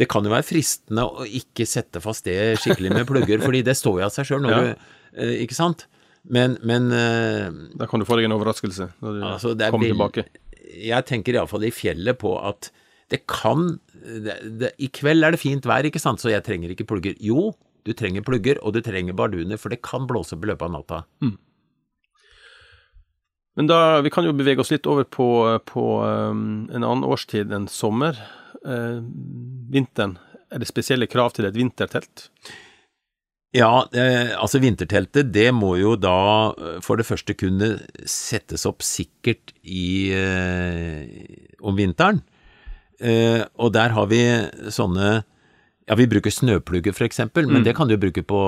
Det 0.00 0.06
kan 0.08 0.24
jo 0.24 0.32
være 0.32 0.46
fristende 0.48 1.04
å 1.04 1.26
ikke 1.28 1.66
sette 1.68 2.00
fast 2.00 2.24
det 2.24 2.36
skikkelig 2.62 2.92
med 2.94 3.06
plugger, 3.08 3.42
fordi 3.44 3.60
det 3.66 3.74
står 3.76 4.00
jo 4.00 4.06
av 4.08 4.12
seg 4.14 4.28
sjøl 4.30 4.48
Ja. 4.48 4.60
du 4.60 4.70
eh, 5.20 5.34
Ikke 5.44 5.56
sant? 5.58 5.86
Men, 6.24 6.56
men 6.64 6.88
eh, 6.92 7.48
Da 7.80 7.86
kan 7.90 8.00
du 8.00 8.06
få 8.08 8.16
deg 8.18 8.26
en 8.28 8.34
overraskelse 8.36 8.90
når 9.04 9.18
du 9.18 9.24
Altså, 9.28 9.52
er 9.56 9.70
kommer 9.72 9.88
vel- 9.88 9.96
tilbake. 9.96 10.24
jeg 10.80 11.06
tenker 11.08 11.36
iallfall 11.36 11.64
i 11.68 11.72
fjellet 11.74 12.18
på 12.20 12.34
at 12.40 12.70
det 13.10 13.22
kan 13.26 13.80
det, 14.00 14.36
det, 14.60 14.72
I 14.78 14.88
kveld 14.94 15.24
er 15.26 15.34
det 15.34 15.40
fint 15.42 15.64
vær, 15.66 15.84
ikke 15.88 16.00
sant, 16.00 16.20
så 16.22 16.30
jeg 16.30 16.44
trenger 16.46 16.70
ikke 16.72 16.86
plugger. 16.88 17.16
Jo, 17.20 17.50
du 17.84 17.90
trenger 17.92 18.22
plugger, 18.22 18.60
og 18.62 18.72
du 18.76 18.80
trenger 18.86 19.16
barduner, 19.18 19.58
for 19.58 19.68
det 19.72 19.80
kan 19.82 20.06
blåse 20.08 20.36
opp 20.36 20.44
i 20.46 20.48
løpet 20.52 20.68
av 20.68 20.70
natta. 20.76 21.00
Men 23.58 23.66
da, 23.68 23.78
vi 24.04 24.12
kan 24.14 24.24
jo 24.24 24.32
bevege 24.36 24.62
oss 24.62 24.70
litt 24.72 24.86
over 24.88 25.04
på, 25.10 25.26
på 25.68 25.84
um, 26.06 26.68
en 26.70 26.84
annen 26.86 27.04
årstid 27.04 27.50
enn 27.52 27.66
sommer. 27.68 28.16
Eh, 28.66 28.98
vinteren. 29.72 30.18
Er 30.50 30.60
det 30.60 30.68
spesielle 30.68 31.08
krav 31.10 31.32
til 31.36 31.46
et 31.48 31.56
vintertelt? 31.56 32.28
Ja, 33.56 33.88
eh, 33.92 34.30
altså 34.38 34.60
vinterteltet, 34.62 35.32
det 35.34 35.48
må 35.54 35.74
jo 35.80 35.96
da 35.98 36.52
eh, 36.54 36.76
for 36.84 37.00
det 37.00 37.06
første 37.08 37.34
kunne 37.34 37.72
settes 38.06 38.66
opp 38.68 38.84
sikkert 38.86 39.50
i, 39.64 40.12
eh, 40.14 41.56
om 41.66 41.74
vinteren. 41.78 42.22
Eh, 43.00 43.42
og 43.58 43.72
der 43.74 43.96
har 43.96 44.06
vi 44.10 44.22
sånne 44.70 45.22
ja, 45.90 45.96
vi 45.98 46.06
bruker 46.06 46.30
snøplugger 46.30 46.94
eksempel, 47.02 47.48
men 47.50 47.64
det 47.66 47.72
kan 47.74 47.88
du 47.90 47.96
bruke 47.98 48.22
på, 48.22 48.40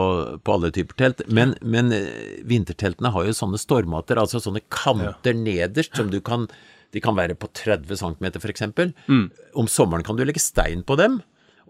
på 0.47 0.53
alle 0.55 0.71
typer 0.71 0.95
telt. 1.01 1.23
Men, 1.27 1.57
men 1.59 1.91
eh, 1.97 2.39
vinterteltene 2.47 3.11
har 3.11 3.27
jo 3.27 3.35
sånne 3.35 3.59
stormater, 3.59 4.21
altså 4.23 4.39
sånne 4.39 4.63
kanter 4.71 5.35
nederst 5.35 5.99
som 5.99 6.13
du 6.13 6.21
kan 6.23 6.47
De 6.93 7.01
kan 7.01 7.17
være 7.17 7.37
på 7.41 7.49
30 7.57 7.99
cm 8.01 8.27
for 8.39 8.53
eksempel. 8.53 8.93
Om 9.09 9.69
sommeren 9.71 10.05
kan 10.07 10.19
du 10.19 10.25
legge 10.27 10.43
stein 10.43 10.85
på 10.85 10.97
dem. 11.01 11.21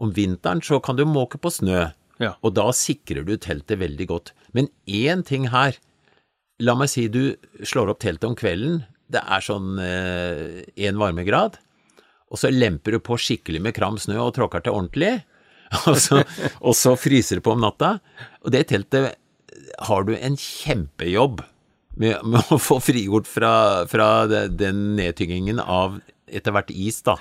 Om 0.02 0.14
vinteren 0.16 0.62
så 0.64 0.80
kan 0.82 0.98
du 0.98 1.04
måke 1.06 1.38
på 1.38 1.52
snø. 1.52 1.90
Ja. 2.22 2.34
Og 2.42 2.54
da 2.58 2.68
sikrer 2.74 3.26
du 3.26 3.36
teltet 3.40 3.80
veldig 3.82 4.06
godt. 4.10 4.32
Men 4.52 4.70
én 4.86 5.24
ting 5.26 5.48
her. 5.52 5.78
La 6.62 6.74
meg 6.78 6.90
si 6.92 7.08
du 7.10 7.34
slår 7.62 7.92
opp 7.94 8.02
teltet 8.02 8.28
om 8.28 8.38
kvelden. 8.38 8.82
Det 9.12 9.22
er 9.22 9.44
sånn 9.44 9.76
én 9.78 10.98
varmegrad. 11.00 11.58
Og 12.32 12.40
så 12.40 12.50
lemper 12.52 12.96
du 12.96 13.02
på 13.04 13.18
skikkelig 13.20 13.60
med 13.62 13.76
kram 13.76 13.98
snø 14.00 14.18
og 14.24 14.34
tråkker 14.38 14.64
til 14.64 14.78
ordentlig. 14.78 15.20
Og 15.88 15.96
så, 15.96 16.18
og 16.60 16.74
så 16.76 16.90
fryser 17.00 17.38
det 17.38 17.42
på 17.46 17.54
om 17.54 17.62
natta. 17.62 17.94
Og 18.44 18.52
det 18.52 18.66
teltet 18.68 19.14
har 19.88 20.04
du 20.04 20.10
en 20.12 20.34
kjempejobb 20.36 21.40
med, 22.00 22.22
med 22.24 22.52
å 22.54 22.58
få 22.60 22.78
frigjort 22.80 23.26
fra, 23.28 23.52
fra 23.90 24.06
den 24.48 24.94
nedtyngingen 24.96 25.60
av 25.60 26.00
etter 26.32 26.54
hvert 26.56 26.70
is, 26.72 27.02
da. 27.04 27.16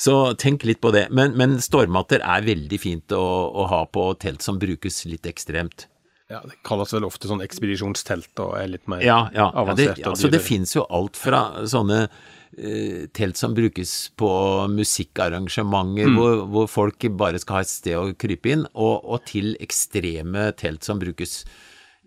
Så 0.00 0.32
tenk 0.40 0.64
litt 0.64 0.80
på 0.80 0.90
det. 0.96 1.06
Men, 1.12 1.34
men 1.36 1.58
stormatter 1.60 2.22
er 2.24 2.42
veldig 2.46 2.78
fint 2.80 3.12
å, 3.12 3.20
å 3.52 3.66
ha 3.70 3.82
på 3.92 4.08
telt 4.22 4.42
som 4.42 4.58
brukes 4.58 5.02
litt 5.06 5.28
ekstremt. 5.28 5.86
Ja, 6.30 6.40
Det 6.46 6.56
kalles 6.66 6.92
vel 6.94 7.04
ofte 7.04 7.26
sånn 7.28 7.42
ekspedisjonstelt 7.44 8.38
og 8.40 8.54
er 8.60 8.68
litt 8.76 8.86
mer 8.88 9.02
Ja, 9.02 9.24
ja. 9.34 9.50
ja 9.50 9.74
det, 9.74 9.90
avansert. 9.90 10.04
altså 10.06 10.30
det 10.30 10.40
finnes 10.46 10.72
jo 10.76 10.84
alt 10.94 11.18
fra 11.18 11.40
sånne 11.68 12.04
uh, 12.06 13.00
telt 13.18 13.36
som 13.36 13.52
brukes 13.56 13.94
på 14.16 14.30
musikkarrangementer, 14.70 16.06
Mm. 16.08 16.16
hvor, 16.16 16.44
hvor 16.54 16.68
folk 16.70 17.06
bare 17.18 17.38
skal 17.42 17.58
ha 17.58 17.64
et 17.66 17.72
sted 17.72 17.98
å 17.98 18.14
krype 18.14 18.52
inn, 18.54 18.64
og, 18.74 19.04
og 19.04 19.24
til 19.28 19.56
ekstreme 19.60 20.52
telt 20.56 20.86
som 20.86 20.98
brukes 21.02 21.44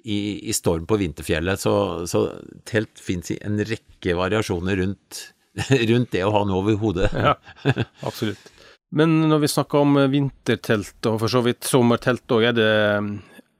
i, 0.03 0.49
i 0.49 0.53
storm 0.55 0.87
på 0.89 0.97
vinterfjellet. 1.01 1.59
Så, 1.59 1.73
så 2.09 2.25
telt 2.69 2.99
finnes 2.99 3.31
i 3.33 3.39
en 3.45 3.59
rekke 3.63 4.17
variasjoner 4.19 4.79
rundt, 4.81 5.21
rundt 5.91 6.11
det 6.15 6.25
å 6.25 6.33
ha 6.35 6.43
noe 6.47 6.63
over 6.63 6.79
hodet. 6.81 7.11
Ja, 7.13 7.37
absolutt. 8.05 8.51
Men 8.93 9.23
når 9.25 9.39
vi 9.41 9.49
snakker 9.49 9.81
om 9.81 9.97
vintertelt 10.11 11.07
og 11.09 11.17
for 11.23 11.31
så 11.31 11.41
vidt 11.45 11.65
sommertelt 11.65 12.29
òg, 12.35 12.51
er, 12.51 12.99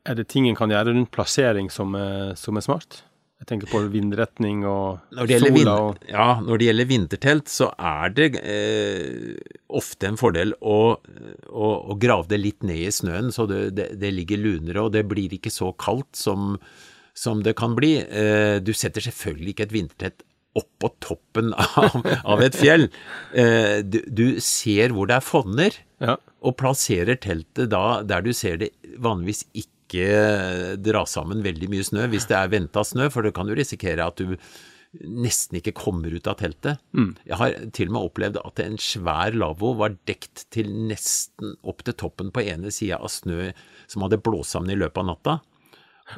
er 0.05 0.19
det 0.19 0.27
ting 0.29 0.45
en 0.45 0.59
kan 0.59 0.69
gjøre 0.69 0.93
rundt 0.93 1.09
plassering 1.15 1.71
som 1.73 1.97
som 2.37 2.59
er 2.59 2.65
smart? 2.65 3.01
Jeg 3.43 3.49
tenker 3.49 3.67
på 3.67 3.81
vindretning 3.91 4.61
og 4.63 5.01
sola 5.11 5.73
og 5.83 6.05
ja, 6.07 6.27
når 6.39 6.61
det 6.61 6.67
gjelder 6.69 6.87
vintertelt, 6.87 7.49
så 7.51 7.67
er 7.75 8.13
det 8.15 8.27
eh, 8.39 9.33
ofte 9.75 10.07
en 10.07 10.19
fordel 10.21 10.53
å, 10.63 10.77
å, 11.51 11.71
å 11.91 11.97
grave 11.99 12.29
det 12.31 12.39
litt 12.39 12.63
ned 12.63 12.85
i 12.85 12.93
snøen, 12.95 13.33
så 13.35 13.43
det, 13.51 13.59
det, 13.75 13.89
det 13.99 14.13
ligger 14.15 14.39
lunere, 14.45 14.85
og 14.85 14.93
det 14.95 15.03
blir 15.11 15.35
ikke 15.35 15.51
så 15.51 15.73
kaldt 15.75 16.15
som, 16.15 16.53
som 17.19 17.43
det 17.43 17.57
kan 17.59 17.75
bli. 17.75 17.97
Eh, 17.99 18.61
du 18.63 18.71
setter 18.71 19.03
selvfølgelig 19.09 19.57
ikke 19.57 19.67
et 19.67 19.75
vintertelt 19.75 20.23
oppå 20.55 20.93
toppen 21.03 21.51
av, 21.81 21.99
av 22.29 22.45
et 22.47 22.55
fjell. 22.55 22.87
Eh, 23.35 23.81
du, 23.83 23.99
du 24.07 24.25
ser 24.45 24.95
hvor 24.95 25.11
det 25.11 25.19
er 25.19 25.27
fonner, 25.33 25.81
Ja. 26.03 26.17
og 26.43 26.57
plasserer 26.59 27.15
teltet 27.23 27.69
da 27.71 28.01
der 28.07 28.23
du 28.25 28.31
ser 28.35 28.57
det 28.59 28.71
vanligvis 28.99 29.45
ikke 29.55 29.69
dra 30.83 31.05
sammen 31.09 31.43
veldig 31.45 31.69
mye 31.71 31.85
snø, 31.85 32.07
hvis 32.11 32.25
det 32.29 32.37
er 32.39 32.51
venta 32.53 32.83
snø, 32.87 33.09
for 33.13 33.25
det 33.25 33.33
kan 33.37 33.49
jo 33.49 33.57
risikere 33.57 34.05
at 34.09 34.17
du 34.21 34.37
nesten 34.93 35.57
ikke 35.57 35.73
kommer 35.73 36.13
ut 36.13 36.27
av 36.29 36.37
teltet. 36.37 36.81
Jeg 37.25 37.37
har 37.39 37.55
til 37.73 37.89
og 37.89 37.95
med 37.95 38.03
opplevd 38.09 38.37
at 38.43 38.59
en 38.61 38.77
svær 38.81 39.33
lavvo 39.33 39.71
var 39.79 39.95
dekt 40.05 40.45
til 40.53 40.69
nesten 40.89 41.55
opp 41.65 41.81
til 41.87 41.97
toppen 41.97 42.29
på 42.33 42.43
ene 42.45 42.69
sida 42.73 42.99
av 43.01 43.09
snø 43.09 43.49
som 43.89 44.05
hadde 44.05 44.21
blåst 44.21 44.53
sammen 44.53 44.69
i 44.69 44.77
løpet 44.77 45.01
av 45.01 45.09
natta. 45.09 45.39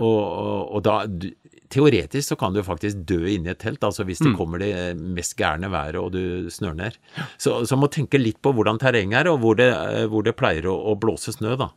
Og, 0.01 0.19
og, 0.19 0.61
og 0.75 0.83
da 0.83 1.05
Teoretisk 1.69 2.29
så 2.29 2.35
kan 2.37 2.53
du 2.53 2.61
faktisk 2.65 2.99
dø 3.09 3.23
inni 3.31 3.49
et 3.49 3.59
telt, 3.59 3.83
altså 3.83 4.03
hvis 4.05 4.19
det 4.21 4.35
kommer 4.37 4.61
det 4.61 4.97
mest 4.97 5.33
gærne 5.39 5.69
været 5.73 5.97
og 5.97 6.11
du 6.13 6.49
snør 6.53 6.75
ned. 6.77 6.99
Så, 7.41 7.65
så 7.65 7.75
må 7.79 7.89
tenke 7.91 8.19
litt 8.21 8.37
på 8.43 8.53
hvordan 8.53 8.77
terrenget 8.81 9.23
er, 9.23 9.31
og 9.31 9.39
hvor 9.41 9.57
det, 9.57 9.71
hvor 10.11 10.23
det 10.23 10.35
pleier 10.37 10.67
å, 10.69 10.75
å 10.91 10.93
blåse 10.99 11.33
snø, 11.33 11.55
da. 11.59 11.71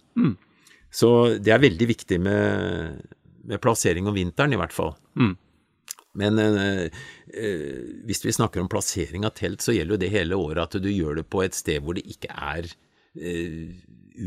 Så 0.90 1.10
det 1.36 1.52
er 1.52 1.62
veldig 1.62 1.88
viktig 1.90 2.18
med, 2.22 3.04
med 3.48 3.60
plassering 3.62 4.08
om 4.08 4.16
vinteren, 4.16 4.54
i 4.54 4.60
hvert 4.60 4.74
fall. 4.74 4.94
Men 6.18 6.40
eh, 6.40 6.88
eh, 7.34 7.78
hvis 8.08 8.24
vi 8.24 8.34
snakker 8.34 8.62
om 8.62 8.70
plassering 8.70 9.26
av 9.28 9.36
telt, 9.38 9.62
så 9.62 9.74
gjelder 9.76 9.96
jo 9.96 10.02
det 10.02 10.12
hele 10.14 10.38
året 10.40 10.64
at 10.64 10.82
du 10.82 10.90
gjør 10.90 11.20
det 11.20 11.28
på 11.30 11.44
et 11.44 11.56
sted 11.56 11.84
hvor 11.84 11.98
det 11.98 12.06
ikke 12.08 12.32
er 12.32 12.70
eh, 13.20 13.76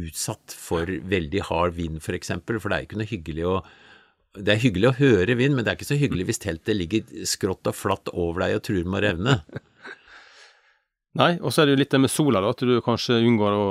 utsatt 0.01 0.55
for 0.55 0.87
veldig 0.87 1.47
hard 1.49 1.75
vind, 1.75 1.99
f.eks. 1.99 2.05
For, 2.05 2.19
eksempel, 2.19 2.61
for 2.61 2.71
det 2.71 2.77
er 2.77 2.87
ikke 2.87 3.01
noe 3.01 3.11
hyggelig 3.11 3.47
å 3.49 3.55
det 4.31 4.53
er 4.53 4.61
hyggelig 4.63 4.87
å 4.87 4.95
høre 4.95 5.35
vind, 5.35 5.57
men 5.57 5.65
det 5.67 5.73
er 5.73 5.75
ikke 5.75 5.89
så 5.89 5.97
hyggelig 5.99 6.29
hvis 6.29 6.39
teltet 6.39 6.77
ligger 6.77 7.25
skrått 7.27 7.67
og 7.67 7.75
flatt 7.75 8.11
over 8.13 8.45
deg 8.45 8.53
og 8.55 8.61
truer 8.63 8.85
med 8.87 9.01
å 9.01 9.03
revne. 9.03 9.33
Nei, 11.19 11.33
og 11.43 11.51
så 11.51 11.61
er 11.61 11.67
det 11.67 11.73
jo 11.75 11.79
litt 11.81 11.91
det 11.91 11.99
med 12.05 12.11
sola, 12.11 12.39
da, 12.39 12.53
at 12.53 12.61
du 12.63 12.77
kanskje 12.85 13.17
unngår 13.19 13.55
å 13.57 13.65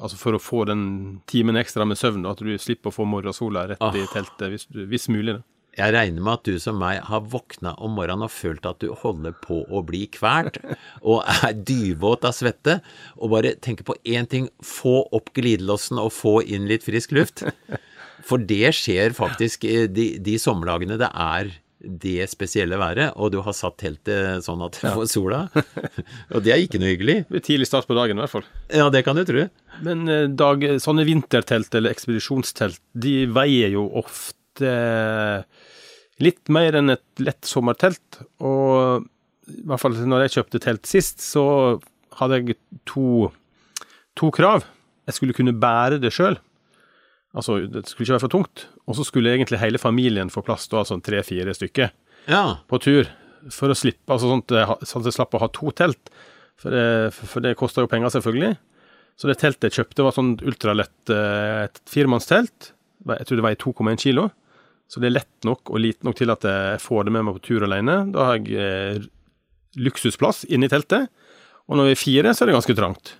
Altså 0.00 0.16
for 0.16 0.36
å 0.36 0.40
få 0.40 0.62
den 0.68 0.86
timen 1.28 1.58
ekstra 1.60 1.84
med 1.88 1.98
søvn, 2.00 2.22
da, 2.24 2.32
at 2.32 2.40
du 2.40 2.54
slipper 2.60 2.88
å 2.88 2.96
få 2.96 3.04
morgensola 3.08 3.66
rett 3.72 3.82
i 3.84 3.84
Ah. 3.84 4.08
teltet, 4.14 4.48
hvis, 4.52 4.66
hvis 4.72 5.08
mulig. 5.12 5.36
da. 5.36 5.42
Jeg 5.76 5.92
regner 5.92 6.24
med 6.24 6.32
at 6.38 6.48
du 6.48 6.56
som 6.58 6.78
meg 6.80 7.02
har 7.04 7.20
våkna 7.20 7.74
om 7.84 7.92
morgenen 7.98 8.24
og 8.24 8.32
følt 8.32 8.64
at 8.64 8.78
du 8.80 8.94
holder 8.96 9.34
på 9.44 9.58
å 9.68 9.82
bli 9.84 10.06
kvalt, 10.08 10.56
og 11.04 11.20
er 11.28 11.52
dyvåt 11.52 12.24
av 12.24 12.32
svette, 12.32 12.78
og 13.20 13.34
bare 13.34 13.52
tenker 13.60 13.84
på 13.84 13.98
én 14.08 14.24
ting, 14.26 14.48
få 14.64 15.02
opp 15.12 15.34
glidelåsen 15.36 16.00
og 16.00 16.14
få 16.16 16.38
inn 16.48 16.64
litt 16.70 16.86
frisk 16.86 17.12
luft. 17.12 17.44
For 18.24 18.40
det 18.40 18.72
skjer 18.72 19.12
faktisk 19.12 19.68
de, 19.68 20.16
de 20.16 20.38
sommerdagene 20.40 20.96
det 20.96 21.12
er 21.12 21.52
det 21.78 22.24
spesielle 22.30 22.78
været, 22.80 23.12
og 23.20 23.32
du 23.34 23.40
har 23.44 23.54
satt 23.56 23.76
teltet 23.82 24.44
sånn 24.46 24.62
at 24.64 24.78
du 24.80 24.86
får 24.86 25.08
sola. 25.12 25.42
Og 26.34 26.40
det 26.44 26.54
er 26.54 26.62
ikke 26.64 26.80
noe 26.80 26.94
hyggelig. 26.94 27.16
Tidlig 27.44 27.68
start 27.68 27.88
på 27.88 27.96
dagen, 27.98 28.16
i 28.16 28.24
hvert 28.24 28.32
fall. 28.32 28.46
Ja, 28.72 28.88
det 28.92 29.02
kan 29.06 29.18
du 29.18 29.24
tro. 29.28 29.44
Men 29.84 30.06
eh, 30.08 30.24
dag, 30.32 30.64
sånne 30.82 31.04
vintertelt 31.08 31.74
eller 31.76 31.92
ekspedisjonstelt, 31.92 32.80
de 32.96 33.18
veier 33.28 33.76
jo 33.76 33.84
ofte 34.00 34.72
litt 36.24 36.48
mer 36.48 36.78
enn 36.80 36.94
et 36.96 37.22
lett 37.22 37.44
sommertelt. 37.44 38.22
Og 38.40 39.04
i 39.52 39.60
hvert 39.68 39.82
fall 39.82 40.00
når 40.08 40.26
jeg 40.26 40.38
kjøpte 40.38 40.62
telt 40.64 40.88
sist, 40.88 41.20
så 41.22 41.44
hadde 42.16 42.40
jeg 42.40 42.58
to, 42.88 43.28
to 44.16 44.32
krav. 44.34 44.64
Jeg 45.06 45.18
skulle 45.18 45.36
kunne 45.36 45.54
bære 45.60 46.00
det 46.02 46.14
sjøl. 46.14 46.40
Altså, 47.36 47.58
det 47.68 47.84
skulle 47.90 48.06
ikke 48.06 48.16
være 48.16 48.24
for 48.24 48.32
tungt. 48.32 48.62
Og 48.88 48.96
så 48.96 49.04
skulle 49.04 49.34
egentlig 49.34 49.60
hele 49.60 49.80
familien 49.82 50.30
få 50.32 50.42
plass, 50.46 50.64
da, 50.72 50.82
sånn 50.88 51.02
tre-fire 51.04 51.52
stykker 51.56 51.90
Ja. 52.32 52.58
på 52.68 52.80
tur 52.80 53.10
for 53.52 53.70
å 53.70 53.76
slippe, 53.76 54.08
altså 54.10 54.30
sånn 54.32 54.40
at 54.48 54.86
sånn 54.88 55.04
at 55.04 55.10
jeg 55.10 55.16
slapp 55.18 55.34
å 55.36 55.42
ha 55.44 55.48
to 55.54 55.70
telt. 55.76 56.08
For 56.56 56.72
det, 56.72 57.12
for 57.14 57.44
det 57.44 57.52
koster 57.60 57.84
jo 57.84 57.90
penger, 57.92 58.08
selvfølgelig. 58.14 58.56
Så 59.20 59.28
det 59.28 59.36
teltet 59.40 59.68
jeg 59.68 59.76
kjøpte, 59.84 60.02
var 60.06 60.12
sånn 60.16 60.32
ultralett 60.48 61.12
eh, 61.12 61.66
et 61.68 61.78
firemannstelt. 61.92 62.72
Jeg 63.06 63.26
tror 63.28 63.36
det 63.38 63.44
veier 63.46 63.60
2,1 63.60 64.00
kilo. 64.02 64.30
Så 64.88 65.00
det 65.02 65.10
er 65.10 65.16
lett 65.18 65.44
nok 65.46 65.68
og 65.70 65.80
lite 65.82 66.06
nok 66.06 66.16
til 66.18 66.30
at 66.32 66.42
jeg 66.46 66.80
får 66.80 67.04
det 67.06 67.12
med 67.14 67.24
meg 67.28 67.36
på 67.38 67.44
tur 67.48 67.64
alene. 67.68 67.98
Da 68.14 68.24
har 68.30 68.40
jeg 68.40 68.56
eh, 68.56 69.04
luksusplass 69.76 70.44
inni 70.48 70.68
teltet. 70.72 71.08
Og 71.68 71.76
når 71.78 71.90
vi 71.90 71.94
er 71.96 72.00
fire, 72.00 72.34
så 72.34 72.44
er 72.44 72.50
det 72.50 72.56
ganske 72.58 72.76
trangt. 72.78 73.14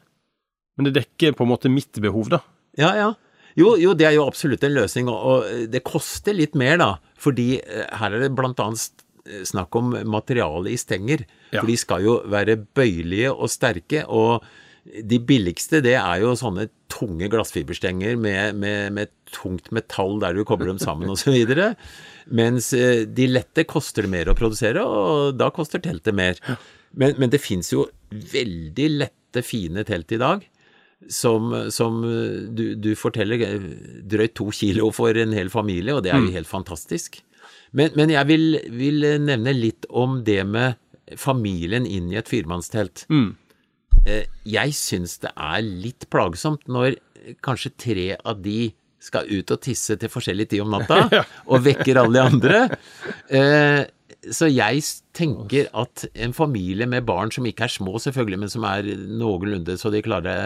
Men 0.79 0.89
det 0.89 0.97
dekker 0.99 1.37
på 1.37 1.45
en 1.47 1.51
måte 1.53 1.71
mitt 1.73 1.99
behov, 2.03 2.29
da. 2.33 2.41
Ja, 2.79 2.93
ja. 2.97 3.09
Jo, 3.57 3.73
jo, 3.81 3.95
det 3.97 4.11
er 4.11 4.17
jo 4.19 4.27
absolutt 4.29 4.65
en 4.67 4.77
løsning, 4.77 5.09
og, 5.09 5.17
og 5.17 5.73
det 5.73 5.85
koster 5.87 6.37
litt 6.37 6.57
mer, 6.59 6.77
da. 6.83 6.91
Fordi 7.21 7.57
eh, 7.63 7.89
her 8.01 8.13
er 8.13 8.27
det 8.27 8.35
blant 8.37 8.61
annet 8.61 9.05
eh, 9.25 9.43
snakk 9.49 9.77
om 9.81 9.95
materiale 10.13 10.75
i 10.75 10.79
stenger. 10.81 11.25
Ja. 11.51 11.63
For 11.63 11.71
de 11.71 11.77
skal 11.81 12.05
jo 12.05 12.21
være 12.33 12.59
bøyelige 12.77 13.33
og 13.33 13.53
sterke, 13.53 14.05
og 14.07 14.45
de 14.87 15.19
billigste 15.19 15.81
det 15.83 15.97
er 15.99 16.21
jo 16.23 16.37
sånne 16.39 16.69
tunge 16.93 17.27
glassfiberstenger 17.33 18.15
med, 18.21 18.59
med, 18.61 18.93
med 18.95 19.11
tungt 19.35 19.73
metall 19.75 20.21
der 20.23 20.37
du 20.37 20.45
kobler 20.47 20.71
dem 20.71 20.79
sammen 20.83 21.11
osv. 21.11 21.35
Mens 22.29 22.71
eh, 22.77 23.07
de 23.09 23.31
lette 23.31 23.65
koster 23.69 24.07
det 24.07 24.13
mer 24.13 24.31
å 24.31 24.37
produsere, 24.39 24.85
og 24.85 25.41
da 25.41 25.49
koster 25.55 25.83
teltet 25.83 26.15
mer. 26.17 26.39
Men, 26.93 27.17
men 27.17 27.33
det 27.33 27.41
fins 27.43 27.73
jo 27.73 27.89
veldig 28.11 28.91
lette, 29.01 29.43
fine 29.45 29.83
telt 29.85 30.13
i 30.17 30.21
dag 30.21 30.45
som, 31.13 31.53
som 31.71 32.01
du, 32.57 32.65
du 32.75 32.91
forteller 32.99 33.43
eh, 33.45 33.71
drøyt 34.09 34.37
to 34.39 34.49
kilo 34.55 34.91
for 34.97 35.17
en 35.19 35.35
hel 35.37 35.51
familie, 35.53 35.95
og 35.95 36.05
det 36.07 36.13
er 36.15 36.23
jo 36.23 36.35
helt 36.35 36.51
fantastisk. 36.51 37.21
Men, 37.77 37.93
men 37.99 38.13
jeg 38.15 38.29
vil, 38.31 38.61
vil 38.73 39.09
nevne 39.23 39.53
litt 39.57 39.89
om 39.91 40.23
det 40.27 40.41
med 40.49 40.81
familien 41.21 41.87
inn 41.87 42.09
i 42.11 42.19
et 42.19 42.31
firemannstelt. 42.31 43.05
Mm. 43.13 43.35
Jeg 44.47 44.75
syns 44.79 45.19
det 45.23 45.33
er 45.35 45.63
litt 45.67 46.07
plagsomt 46.11 46.67
når 46.71 46.97
kanskje 47.45 47.73
tre 47.79 48.09
av 48.17 48.41
de 48.43 48.71
skal 49.03 49.29
ut 49.31 49.53
og 49.55 49.63
tisse 49.63 49.97
til 50.01 50.11
forskjellig 50.11 50.49
tid 50.51 50.65
om 50.65 50.73
natta, 50.75 51.23
og 51.51 51.63
vekker 51.67 52.01
alle 52.01 52.17
de 52.17 52.25
andre. 52.25 52.63
Eh, 53.29 53.83
så 54.33 54.49
jeg 54.51 54.83
tenker 55.15 55.69
at 55.77 56.07
en 56.15 56.35
familie 56.35 56.89
med 56.91 57.07
barn 57.07 57.31
som 57.35 57.47
ikke 57.47 57.67
er 57.69 57.77
små 57.77 58.01
selvfølgelig, 58.03 58.43
men 58.43 58.53
som 58.53 58.67
er 58.67 58.89
noenlunde 58.97 59.79
så 59.79 59.93
de 59.95 60.03
klarer 60.03 60.46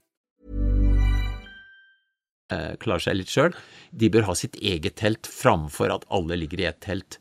Eh, 2.51 2.75
klarer 2.81 3.05
seg 3.07 3.19
litt 3.19 3.33
sjøl, 3.33 3.55
de 3.91 4.11
bør 4.13 4.29
ha 4.29 4.37
sitt 4.37 4.55
eget 4.61 4.99
telt 5.01 5.27
framfor 5.29 5.93
at 5.93 6.07
alle 6.13 6.37
ligger 6.39 6.63
i 6.63 6.69
ett 6.69 6.81
telt. 6.85 7.19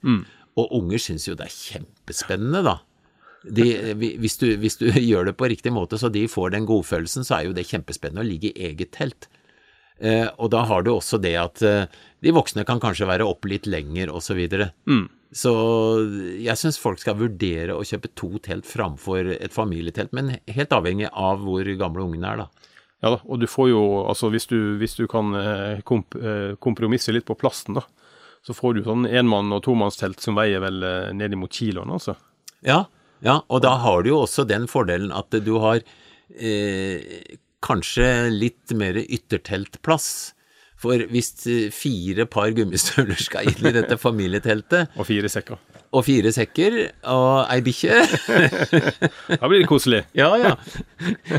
Og 0.58 0.72
unger 0.80 1.02
syns 1.02 1.28
jo 1.28 1.36
det 1.38 1.48
er 1.48 1.56
kjempespennende, 1.56 2.62
da. 2.66 2.78
De, 3.40 3.64
hvis, 3.96 4.36
du, 4.36 4.50
hvis 4.60 4.76
du 4.76 4.90
gjør 5.10 5.30
det 5.30 5.38
på 5.40 5.48
riktig 5.48 5.72
måte 5.72 5.96
så 5.96 6.10
de 6.12 6.26
får 6.28 6.52
den 6.54 6.66
godfølelsen, 6.68 7.24
så 7.24 7.38
er 7.38 7.48
jo 7.48 7.54
det 7.56 7.68
kjempespennende 7.70 8.24
å 8.24 8.28
ligge 8.28 8.50
i 8.52 8.70
eget 8.70 8.92
telt. 8.98 9.30
Eh, 10.00 10.26
og 10.40 10.48
da 10.54 10.64
har 10.68 10.84
du 10.84 10.94
også 10.94 11.20
det 11.20 11.34
at 11.36 11.62
eh, 11.66 11.88
de 12.24 12.32
voksne 12.32 12.64
kan 12.68 12.80
kanskje 12.80 13.08
være 13.08 13.26
oppe 13.28 13.50
litt 13.52 13.68
lenger, 13.68 14.12
osv. 14.12 14.30
Så, 14.30 14.36
videre. 14.38 14.70
så 15.36 15.52
jeg 16.40 16.56
syns 16.60 16.80
folk 16.80 17.00
skal 17.02 17.18
vurdere 17.20 17.76
å 17.76 17.84
kjøpe 17.86 18.12
to 18.16 18.32
telt 18.44 18.68
framfor 18.68 19.34
et 19.36 19.54
familietelt, 19.54 20.14
men 20.16 20.38
helt 20.48 20.72
avhengig 20.76 21.10
av 21.12 21.44
hvor 21.44 21.68
gamle 21.80 22.06
ungene 22.08 22.32
er, 22.32 22.44
da. 22.44 22.59
Ja 23.00 23.14
da, 23.14 23.18
og 23.24 23.40
du 23.40 23.46
får 23.48 23.70
jo, 23.72 23.82
altså 24.10 24.28
hvis 24.32 24.46
du, 24.50 24.58
hvis 24.80 24.98
du 24.98 25.06
kan 25.08 25.32
eh, 25.38 25.80
komp 25.88 26.16
eh, 26.20 26.52
kompromisse 26.60 27.14
litt 27.14 27.24
på 27.28 27.36
plasten, 27.40 27.78
da, 27.78 27.84
så 28.44 28.56
får 28.56 28.76
du 28.76 28.82
sånn 28.84 29.06
enmann- 29.08 29.52
og 29.56 29.62
tomannstelt 29.64 30.20
som 30.20 30.36
veier 30.36 30.60
vel 30.60 30.84
eh, 30.84 31.12
ned 31.16 31.36
mot 31.40 31.52
kiloen, 31.52 31.92
altså. 31.96 32.16
Ja, 32.66 32.84
ja, 33.24 33.38
og 33.48 33.62
da 33.64 33.74
har 33.80 34.04
du 34.04 34.12
jo 34.12 34.22
også 34.24 34.46
den 34.48 34.66
fordelen 34.68 35.12
at 35.16 35.32
du 35.32 35.54
har 35.60 35.80
eh, 35.80 37.38
kanskje 37.64 38.30
litt 38.32 38.72
mer 38.76 38.96
ytterteltplass. 39.00 40.10
For 40.80 41.02
hvis 41.12 41.32
eh, 41.50 41.66
fire 41.74 42.24
par 42.30 42.54
gummistøvler 42.56 43.18
skal 43.20 43.50
inn 43.50 43.66
i 43.68 43.72
dette 43.76 43.98
familieteltet, 44.00 44.94
Og 44.96 45.04
fire 45.08 45.28
sekker. 45.28 45.58
og 45.92 46.04
fire 46.06 46.30
sekker 46.32 46.76
og 47.10 47.50
ei 47.52 47.58
bikkje 47.66 47.96
Da 49.40 49.48
blir 49.50 49.60
det 49.60 49.68
koselig. 49.68 50.04
Ja, 50.16 50.30
ja. 50.40 50.54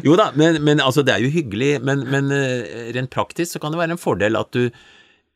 Jo 0.06 0.18
da, 0.20 0.30
men, 0.38 0.60
men 0.66 0.82
altså 0.84 1.02
det 1.08 1.16
er 1.16 1.24
jo 1.26 1.32
hyggelig, 1.34 1.78
men, 1.88 2.04
men 2.12 2.30
eh, 2.36 2.92
rent 2.96 3.10
praktisk 3.14 3.56
så 3.56 3.62
kan 3.64 3.74
det 3.74 3.82
være 3.82 3.96
en 3.98 4.02
fordel 4.02 4.38
at 4.40 4.52
du 4.54 4.68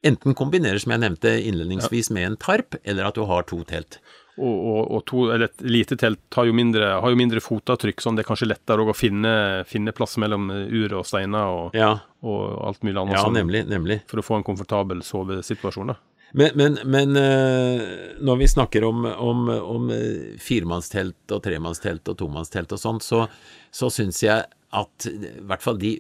enten 0.05 0.35
kombinerer, 0.37 0.77
som 0.77 0.93
jeg 0.93 1.01
nevnte 1.01 1.31
innledningsvis, 1.49 2.11
med 2.13 2.27
en 2.27 2.37
tarp, 2.37 2.75
eller 2.85 3.07
at 3.07 3.15
du 3.17 3.23
har 3.25 3.47
to 3.49 3.63
telt. 3.65 3.97
Og, 4.35 4.55
og, 4.67 4.79
og 4.91 5.03
to, 5.07 5.21
eller 5.31 5.47
et 5.47 5.61
lite 5.63 5.95
telt 5.95 6.35
har 6.35 6.47
jo 6.49 6.55
mindre, 6.55 6.89
har 6.99 7.13
jo 7.13 7.19
mindre 7.19 7.39
fotavtrykk, 7.39 8.01
sånn 8.03 8.17
det 8.17 8.25
er 8.25 8.27
kanskje 8.27 8.49
lettere 8.49 8.83
å 8.83 8.95
finne, 8.95 9.31
finne 9.69 9.93
plass 9.95 10.17
mellom 10.19 10.49
ur 10.51 10.97
og 10.99 11.05
steiner 11.07 11.53
og, 11.53 11.77
Ja, 11.77 11.93
og 12.25 12.41
alt 12.67 12.83
mulig 12.83 12.99
annet 12.99 13.15
ja 13.15 13.23
sånn, 13.23 13.37
nemlig, 13.39 13.63
nemlig. 13.71 14.01
for 14.11 14.19
å 14.19 14.25
få 14.25 14.41
en 14.41 14.47
komfortabel 14.47 15.05
sovesituasjon. 15.07 15.93
da. 15.93 15.95
Men, 16.35 16.51
men, 16.59 16.75
men 16.83 17.15
eh, 17.15 17.83
når 18.19 18.41
vi 18.41 18.47
snakker 18.51 18.83
om, 18.83 19.05
om, 19.07 19.47
om 19.55 19.87
eh, 19.95 20.35
firemannstelt 20.41 21.31
og 21.31 21.43
tremannstelt 21.45 22.11
og 22.11 22.17
tomannstelt 22.19 22.75
og 22.75 22.81
sånt, 22.81 23.05
så, 23.07 23.23
så 23.71 23.87
syns 23.93 24.19
jeg 24.25 24.43
at 24.75 25.07
i 25.07 25.31
hvert 25.47 25.63
fall 25.63 25.79
de 25.79 25.93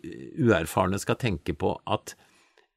uerfarne 0.43 0.99
skal 0.99 1.15
tenke 1.21 1.55
på 1.55 1.71
at 1.87 2.17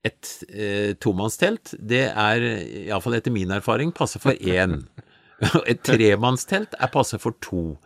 et 0.07 0.31
eh, 0.53 0.93
tomannstelt, 1.03 1.75
det 1.83 2.05
er, 2.13 2.47
iallfall 2.87 3.19
etter 3.19 3.35
min 3.35 3.51
erfaring, 3.51 3.91
passer 3.97 4.23
for 4.23 4.39
én. 4.39 4.85
Et 5.71 5.81
tremannstelt 5.87 6.75
er 6.79 6.91
passe 6.93 7.19
for 7.23 7.37
to. 7.45 7.77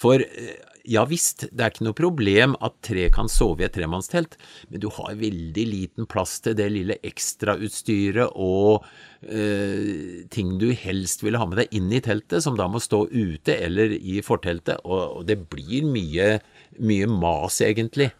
For 0.00 0.22
eh, 0.22 0.56
ja 0.88 1.02
visst, 1.08 1.44
det 1.52 1.62
er 1.62 1.72
ikke 1.72 1.86
noe 1.86 1.96
problem 1.96 2.54
at 2.64 2.76
tre 2.86 3.06
kan 3.12 3.28
sove 3.30 3.62
i 3.62 3.66
et 3.66 3.74
tremannstelt, 3.74 4.36
men 4.70 4.82
du 4.82 4.88
har 4.96 5.18
veldig 5.20 5.64
liten 5.68 6.08
plass 6.10 6.38
til 6.44 6.56
det 6.58 6.70
lille 6.72 6.96
ekstrautstyret 7.06 8.32
og 8.32 8.86
eh, 9.22 10.24
ting 10.32 10.56
du 10.60 10.70
helst 10.76 11.24
vil 11.24 11.38
ha 11.40 11.46
med 11.48 11.60
deg 11.62 11.76
inn 11.76 11.92
i 11.92 12.02
teltet, 12.04 12.40
som 12.44 12.56
da 12.58 12.68
må 12.70 12.80
stå 12.82 13.04
ute 13.12 13.56
eller 13.56 13.92
i 13.98 14.20
forteltet, 14.24 14.80
og, 14.84 15.20
og 15.20 15.28
det 15.28 15.40
blir 15.52 15.86
mye, 15.86 16.32
mye 16.80 17.10
mas, 17.10 17.60
egentlig. 17.64 18.10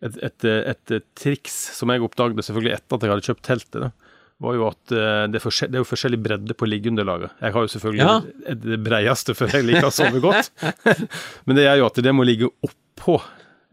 Et, 0.00 0.14
et, 0.24 0.44
et, 0.44 0.94
et 0.96 1.08
triks 1.18 1.56
som 1.76 1.92
jeg 1.92 2.04
oppdaget 2.04 2.46
selvfølgelig 2.46 2.76
etter 2.78 2.96
at 2.96 3.02
jeg 3.04 3.14
hadde 3.14 3.28
kjøpt 3.30 3.46
teltet, 3.48 3.82
da, 3.88 4.09
var 4.40 4.56
jo 4.56 4.66
at 4.70 4.94
eh, 4.96 5.24
det 5.30 5.38
er, 5.40 5.44
forskjell, 5.44 5.70
det 5.72 5.78
er 5.78 5.82
jo 5.84 5.88
forskjellig 5.90 6.20
bredde 6.24 6.56
på 6.56 6.68
liggeunderlaget. 6.68 7.34
Jeg 7.44 7.54
har 7.56 7.66
jo 7.66 7.72
selvfølgelig 7.74 8.06
Ja. 8.06 8.54
det 8.64 8.78
breieste, 8.86 9.34
for 9.36 9.52
jeg 9.52 9.66
liker 9.68 9.90
å 9.90 9.92
sove 9.94 10.22
godt. 10.24 10.48
Men 11.46 11.58
det 11.58 11.66
gjør 11.66 11.82
jo 11.82 11.88
at 11.90 12.00
det 12.08 12.14
må 12.16 12.24
ligge 12.28 12.48
oppå 12.64 13.18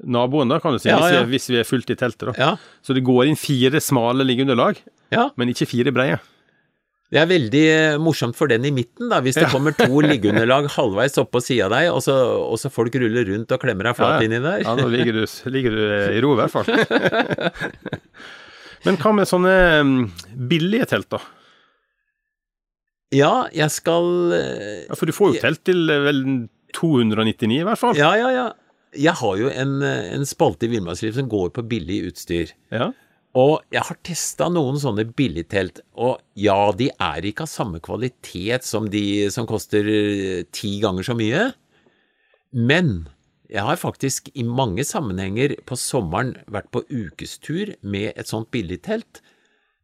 naboen, 0.04 0.52
da, 0.52 0.60
kan 0.62 0.76
du 0.76 0.80
si, 0.82 0.90
Ja, 0.92 1.00
hvis, 1.00 1.12
vi 1.14 1.20
er, 1.24 1.30
hvis 1.32 1.50
vi 1.54 1.60
er 1.64 1.68
fullt 1.68 1.94
i 1.94 1.98
teltet. 2.00 2.34
da. 2.36 2.56
Så 2.86 2.94
det 2.98 3.06
går 3.08 3.30
inn 3.32 3.40
fire 3.40 3.80
smale 3.82 4.28
liggeunderlag, 4.28 4.82
ja. 5.16 5.30
men 5.40 5.54
ikke 5.54 5.70
fire 5.72 5.94
breie. 5.96 6.20
Det 7.08 7.22
er 7.22 7.30
veldig 7.30 7.62
eh, 7.72 7.98
morsomt 8.04 8.36
for 8.36 8.52
den 8.52 8.66
i 8.68 8.72
midten, 8.76 9.08
da, 9.08 9.22
hvis 9.24 9.38
det 9.40 9.48
kommer 9.54 9.72
to 9.72 9.88
liggeunderlag 10.04 10.68
halvveis 10.76 11.16
oppå 11.24 11.40
sida 11.40 11.70
av 11.70 11.78
deg, 11.78 11.88
og 11.96 12.02
så, 12.04 12.18
og 12.44 12.60
så 12.60 12.68
folk 12.74 12.92
ruller 13.00 13.24
rundt 13.32 13.56
og 13.56 13.64
klemmer 13.64 13.88
deg 13.88 13.96
flat 14.02 14.26
inni 14.28 14.42
der. 14.44 14.66
Ja, 14.68 14.76
nå 14.76 14.90
ligger 14.92 15.22
du, 15.22 15.24
ligger 15.56 15.80
du 15.80 15.86
i 16.12 16.20
ro, 16.26 16.36
i 16.36 16.42
hvert 16.44 16.52
fall. 16.52 16.68
Men 18.88 19.00
hva 19.02 19.14
med 19.16 19.28
sånne 19.30 19.56
mm, 19.84 19.98
billige 20.50 20.88
telt, 20.94 21.10
da? 21.12 21.20
Ja, 23.16 23.48
jeg 23.56 23.72
skal 23.72 24.08
eh, 24.36 24.86
Ja, 24.88 24.96
For 25.00 25.08
du 25.08 25.16
får 25.16 25.36
jo 25.36 25.44
telt 25.44 25.64
til 25.68 25.88
eh, 25.92 26.06
vel 26.08 26.24
299 26.76 27.60
i 27.62 27.66
hvert 27.68 27.80
fall. 27.80 28.00
Ja, 28.00 28.14
ja, 28.20 28.32
ja. 28.34 28.48
Jeg 28.98 29.20
har 29.20 29.36
jo 29.40 29.52
en, 29.52 29.78
eh, 29.86 30.14
en 30.16 30.26
spalte 30.28 30.68
i 30.68 30.72
Villmarksliv 30.72 31.16
som 31.16 31.30
går 31.32 31.52
på 31.56 31.66
billig 31.70 32.02
utstyr. 32.10 32.52
Ja. 32.74 32.92
Og 33.38 33.60
jeg 33.74 33.84
har 33.86 34.00
testa 34.08 34.48
noen 34.50 34.80
sånne 34.82 35.06
billigtelt, 35.18 35.84
og 36.00 36.24
ja, 36.40 36.72
de 36.74 36.88
er 36.90 37.28
ikke 37.28 37.46
av 37.46 37.52
samme 37.52 37.82
kvalitet 37.84 38.66
som 38.66 38.88
de 38.90 39.28
som 39.34 39.46
koster 39.50 39.86
eh, 39.92 40.48
ti 40.56 40.78
ganger 40.82 41.06
så 41.06 41.16
mye, 41.18 41.50
men 42.58 42.96
jeg 43.52 43.64
har 43.64 43.80
faktisk 43.80 44.30
i 44.36 44.44
mange 44.44 44.84
sammenhenger 44.88 45.56
på 45.68 45.78
sommeren 45.80 46.36
vært 46.52 46.70
på 46.74 46.84
ukestur 46.90 47.74
med 47.82 48.12
et 48.16 48.28
sånt 48.28 48.50
billigtelt. 48.52 49.22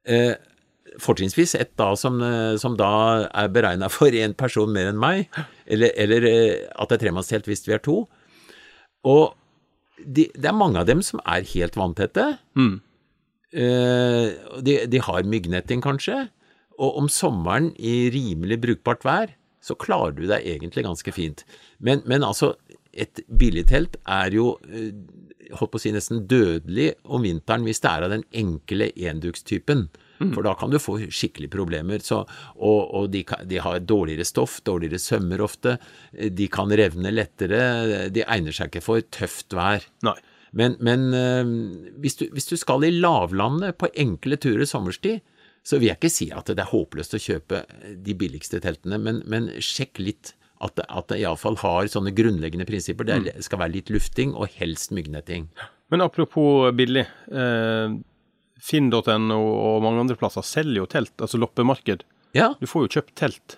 Eh, 0.03 0.35
fortrinnsvis 0.99 1.55
et 1.57 1.71
da 1.79 1.93
som, 1.99 2.19
eh, 2.21 2.55
som 2.59 2.75
da 2.77 3.29
er 3.31 3.53
beregna 3.53 3.89
for 3.93 4.11
én 4.11 4.35
person 4.37 4.71
mer 4.71 4.91
enn 4.91 4.99
meg, 4.99 5.29
eller, 5.65 5.93
eller 5.95 6.27
eh, 6.29 6.67
at 6.75 6.91
det 6.91 6.99
er 6.99 7.05
tremannstelt 7.07 7.47
hvis 7.49 7.65
vi 7.67 7.77
er 7.77 7.83
to. 7.83 8.03
Og 9.07 9.33
de, 10.03 10.27
det 10.35 10.49
er 10.49 10.57
mange 10.57 10.81
av 10.81 10.89
dem 10.89 11.03
som 11.05 11.21
er 11.23 11.47
helt 11.53 11.77
vanntette. 11.79 12.33
Mm. 12.59 12.81
Eh, 13.53 14.59
de, 14.65 14.77
de 14.89 15.01
har 15.07 15.29
myggnetting, 15.29 15.83
kanskje. 15.85 16.25
Og 16.81 16.99
om 16.99 17.07
sommeren 17.11 17.71
i 17.77 18.09
rimelig 18.11 18.59
brukbart 18.63 19.05
vær, 19.05 19.35
så 19.63 19.77
klarer 19.79 20.15
du 20.17 20.25
deg 20.27 20.43
egentlig 20.49 20.83
ganske 20.83 21.13
fint. 21.15 21.45
Men, 21.79 22.01
men 22.09 22.25
altså, 22.27 22.53
et 22.93 23.21
billigtelt 23.27 23.97
er 24.05 24.35
jo 24.37 24.57
eh, 24.69 24.91
holdt 25.57 25.71
på 25.73 25.79
å 25.79 25.83
si 25.83 25.91
nesten 25.93 26.23
dødelig 26.29 26.91
om 27.05 27.25
vinteren 27.25 27.65
hvis 27.67 27.81
det 27.83 27.89
er 27.91 28.05
av 28.07 28.13
den 28.15 28.25
enkle 28.33 28.91
endukstypen. 28.95 29.87
For 30.31 30.45
da 30.45 30.53
kan 30.55 30.71
du 30.71 30.77
få 30.79 30.93
skikkelig 31.11 31.49
problemer. 31.51 31.99
Så, 31.99 32.21
og 32.55 32.93
og 32.95 33.09
de, 33.11 33.23
kan- 33.27 33.41
de 33.49 33.57
har 33.59 33.81
dårligere 33.83 34.23
stoff, 34.23 34.61
dårligere 34.63 35.01
sømmer 35.01 35.41
ofte. 35.43 35.73
eh, 36.15 36.29
De 36.31 36.47
kan 36.47 36.69
revne 36.71 37.11
lettere. 37.11 38.09
De 38.13 38.23
egner 38.23 38.55
seg 38.55 38.69
ikke 38.71 38.85
for 38.85 39.01
tøft 39.11 39.51
vær. 39.57 39.83
Nei. 40.07 40.15
Men, 40.53 40.77
men 40.79 41.07
eh, 41.17 41.43
hvis, 41.99 42.15
du, 42.21 42.27
hvis 42.31 42.47
du 42.47 42.55
skal 42.61 42.85
i 42.87 42.93
lavlandet 42.93 43.75
på 43.81 43.89
enkle 43.99 44.37
turer 44.37 44.63
sommerstid, 44.69 45.19
så 45.65 45.79
vil 45.79 45.89
jeg 45.89 45.97
ikke 45.99 46.11
si 46.13 46.29
at 46.35 46.45
det 46.53 46.59
er 46.59 46.71
håpløst 46.71 47.15
å 47.17 47.21
kjøpe 47.23 47.61
de 48.05 48.15
billigste 48.19 48.59
teltene, 48.63 48.97
men, 48.99 49.21
men 49.31 49.49
sjekk 49.63 49.99
litt 50.03 50.33
at 50.61 50.75
det, 50.75 50.85
at 50.89 51.07
det 51.07 51.19
iallfall 51.21 51.57
har 51.57 51.85
sånne 51.91 52.13
grunnleggende 52.15 52.65
prinsipper. 52.67 53.05
Det 53.05 53.15
er- 53.35 53.41
skal 53.41 53.59
være 53.59 53.73
litt 53.73 53.89
lufting 53.89 54.33
og 54.35 54.47
helst 54.59 54.91
myggnetting. 54.91 55.49
Men 55.91 56.01
apropos 56.01 56.71
billig. 56.73 57.05
Eh, 57.31 57.97
Finn.no 58.63 59.39
og 59.43 59.81
mange 59.83 59.99
andre 60.05 60.15
plasser 60.15 60.41
selger 60.47 60.77
jo 60.83 60.85
telt, 60.87 61.11
altså 61.19 61.39
loppemarked. 61.41 62.03
Ja, 62.33 62.53
Du 62.61 62.65
får 62.69 62.85
jo 62.87 63.01
kjøpt 63.01 63.13
telt. 63.19 63.57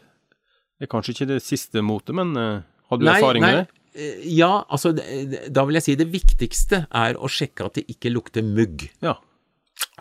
Det 0.80 0.88
er 0.88 0.92
kanskje 0.92 1.14
ikke 1.14 1.28
det 1.28 1.42
siste 1.46 1.82
motet, 1.86 2.16
men 2.16 2.36
eh, 2.36 2.62
har 2.90 2.98
du 2.98 3.06
Nei, 3.06 3.20
erfaring 3.20 3.42
nei, 3.42 3.52
med 3.52 3.60
det? 3.68 3.68
eh, 4.02 4.24
Ja, 4.36 4.64
altså 4.70 4.92
da 4.96 5.64
vil 5.66 5.76
jeg 5.76 5.84
si 5.84 5.96
det 5.96 6.10
viktigste 6.12 6.88
er 6.92 7.14
å 7.16 7.30
sjekke 7.30 7.66
at 7.70 7.74
det 7.76 7.86
ikke 7.88 8.12
lukter 8.12 8.42
mugg. 8.44 8.90
Ja. 9.02 9.16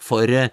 For 0.00 0.24
eh, 0.24 0.48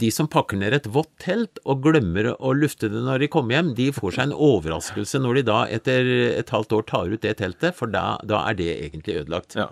de 0.00 0.08
som 0.10 0.26
pakker 0.30 0.56
ned 0.58 0.72
et 0.72 0.86
vått 0.90 1.10
telt 1.20 1.58
og 1.68 1.82
glemmer 1.84 2.30
å 2.36 2.52
lufte 2.56 2.88
det 2.90 3.02
når 3.04 3.20
de 3.24 3.28
kommer 3.28 3.58
hjem, 3.58 3.74
de 3.76 3.90
får 3.92 4.14
seg 4.16 4.24
en 4.30 4.32
overraskelse 4.36 5.20
når 5.20 5.34
de 5.40 5.42
da 5.50 5.58
etter 5.68 6.08
et 6.38 6.48
halvt 6.54 6.72
år 6.78 6.86
tar 6.88 7.12
ut 7.12 7.20
det 7.22 7.36
teltet, 7.38 7.76
for 7.76 7.86
da, 7.92 8.16
da 8.24 8.40
er 8.50 8.56
det 8.58 8.70
egentlig 8.86 9.18
ødelagt. 9.20 9.54
ja. 9.60 9.68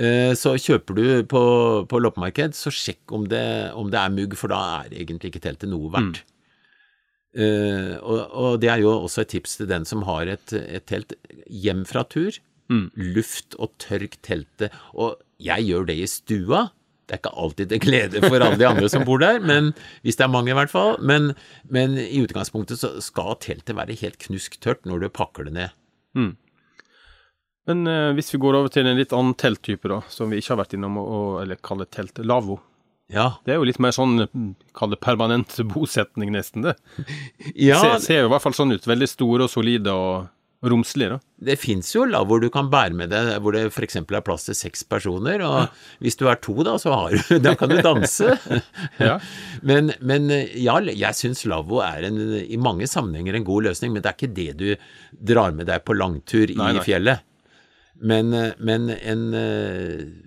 Eh, 0.00 0.32
Så 0.34 0.54
kjøper 0.56 0.94
du 0.96 1.04
på, 1.28 1.42
på 1.86 2.00
loppemarked, 2.00 2.54
så 2.56 2.72
sjekk 2.72 3.12
om 3.12 3.26
det, 3.28 3.44
om 3.78 3.90
det 3.92 4.00
er 4.00 4.14
mugg, 4.14 4.34
for 4.40 4.48
da 4.48 4.60
er 4.82 4.94
egentlig 5.04 5.30
ikke 5.34 5.44
teltet 5.46 5.68
noe 5.70 5.90
verdt. 5.92 6.22
Eh, 7.32 7.94
og, 8.02 8.18
og 8.36 8.56
det 8.60 8.68
er 8.72 8.82
jo 8.82 8.92
også 9.06 9.22
et 9.22 9.30
tips 9.32 9.56
til 9.60 9.68
den 9.70 9.86
som 9.88 10.02
har 10.08 10.28
et, 10.28 10.52
et 10.52 10.84
telt 10.88 11.14
hjem 11.48 11.84
fra 11.88 12.02
tur. 12.04 12.32
Luft 12.96 13.54
og 13.60 13.72
tørk 13.78 14.18
teltet. 14.24 14.72
Og 14.96 15.18
jeg 15.40 15.66
gjør 15.68 15.86
det 15.90 15.96
i 16.00 16.06
stua. 16.08 16.70
Det 17.12 17.18
er 17.18 17.20
ikke 17.28 17.34
alltid 17.44 17.68
til 17.68 17.80
glede 17.84 18.20
for 18.24 18.40
alle 18.40 18.56
de 18.56 18.64
andre 18.64 18.88
som 18.88 19.02
bor 19.04 19.20
der, 19.20 19.36
men 19.44 19.66
hvis 20.00 20.16
det 20.16 20.24
er 20.24 20.30
mange 20.32 20.48
i 20.48 20.56
hvert 20.56 20.70
fall. 20.72 20.94
Men, 21.04 21.34
men 21.68 21.98
i 22.00 22.22
utgangspunktet 22.24 22.80
så 22.80 22.94
skal 23.04 23.34
teltet 23.42 23.76
være 23.76 23.92
helt 24.00 24.16
knusktørt 24.24 24.86
når 24.88 25.02
du 25.04 25.08
pakker 25.12 25.44
det 25.44 25.52
ned. 25.58 25.74
Men 27.68 27.86
eh, 27.86 28.10
hvis 28.16 28.32
vi 28.34 28.40
går 28.42 28.56
over 28.58 28.72
til 28.74 28.88
en 28.88 28.96
litt 28.98 29.12
annen 29.14 29.36
telttype, 29.38 29.90
da, 29.92 30.00
som 30.10 30.32
vi 30.32 30.40
ikke 30.40 30.54
har 30.56 30.62
vært 30.64 30.72
innom, 30.78 30.96
og, 30.98 31.10
og- 31.18 31.36
eller 31.44 31.60
kaller 31.62 31.86
telt 31.92 32.18
lavvo. 32.26 32.58
Ja, 33.12 33.34
Det 33.44 33.52
er 33.52 33.58
jo 33.60 33.66
litt 33.68 33.78
mer 33.82 33.92
sånn, 33.92 34.24
mm, 34.32 34.54
kall 34.74 34.90
det 34.94 35.00
permanent 35.04 35.52
bosetning, 35.74 36.32
nesten, 36.32 36.64
det. 36.64 36.74
ja 37.60 37.76
Ser, 37.82 37.98
ser 38.00 38.20
jo 38.22 38.30
i 38.30 38.32
hvert 38.32 38.42
fall 38.48 38.56
sånn 38.56 38.72
ut. 38.72 38.88
Veldig 38.88 39.08
store 39.10 39.44
og 39.46 39.52
solide 39.52 39.92
og 39.92 40.30
romslige, 40.62 41.16
da. 41.16 41.18
Det 41.42 41.56
fins 41.58 41.88
jo 41.94 42.04
lavvoer 42.06 42.44
du 42.44 42.48
kan 42.54 42.68
bære 42.70 42.94
med 42.94 43.10
deg 43.10 43.32
hvor 43.42 43.54
det 43.56 43.64
f.eks. 43.72 43.98
er 43.98 44.22
plass 44.24 44.46
til 44.46 44.56
seks 44.56 44.84
personer, 44.86 45.42
og 45.42 45.72
hvis 46.04 46.18
du 46.20 46.28
er 46.30 46.38
to 46.42 46.54
da, 46.66 46.76
så 46.78 46.94
har 46.94 47.16
du, 47.16 47.38
da 47.42 47.56
kan 47.58 47.72
du 47.72 47.80
danse. 47.82 48.36
Ja. 49.02 49.16
Men, 49.66 49.90
men 50.04 50.28
ja, 50.30 50.76
jeg 50.84 51.16
syns 51.16 51.42
lavvo 51.48 51.80
er 51.82 52.04
en, 52.06 52.18
i 52.42 52.58
mange 52.60 52.86
sammenhenger 52.90 53.34
en 53.34 53.46
god 53.46 53.66
løsning, 53.66 53.92
men 53.94 54.04
det 54.04 54.10
er 54.10 54.16
ikke 54.18 54.34
det 54.36 54.52
du 54.60 54.68
drar 55.32 55.54
med 55.56 55.66
deg 55.70 55.82
på 55.86 55.96
langtur 55.96 56.50
i 56.50 56.56
Nei, 56.58 56.72
nei. 56.76 56.84
fjellet. 56.86 57.24
Men, 58.02 58.34
men 58.62 58.90
en, 58.94 59.24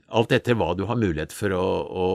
alt 0.08 0.36
etter 0.36 0.58
hva 0.60 0.74
du 0.78 0.86
har 0.90 1.00
mulighet 1.00 1.36
for 1.36 1.56
å, 1.56 1.64
å, 1.86 2.08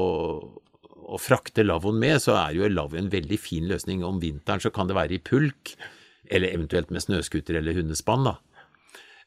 å 1.15 1.21
frakte 1.21 1.65
lavvoen 1.67 2.01
med, 2.01 2.19
så 2.23 2.37
er 2.41 2.59
jo 2.59 2.71
lavvo 2.73 2.99
en 3.01 3.11
veldig 3.13 3.41
fin 3.41 3.69
løsning. 3.71 4.05
Om 4.07 4.21
vinteren 4.23 4.63
så 4.63 4.73
kan 4.75 4.91
det 4.91 4.99
være 4.99 5.17
i 5.17 5.23
pulk, 5.31 5.75
eller 6.31 6.55
eventuelt 6.55 6.91
med 6.95 7.03
snøscooter 7.05 7.59
eller 7.59 7.75
hundespann. 7.77 8.25
da. 8.25 8.37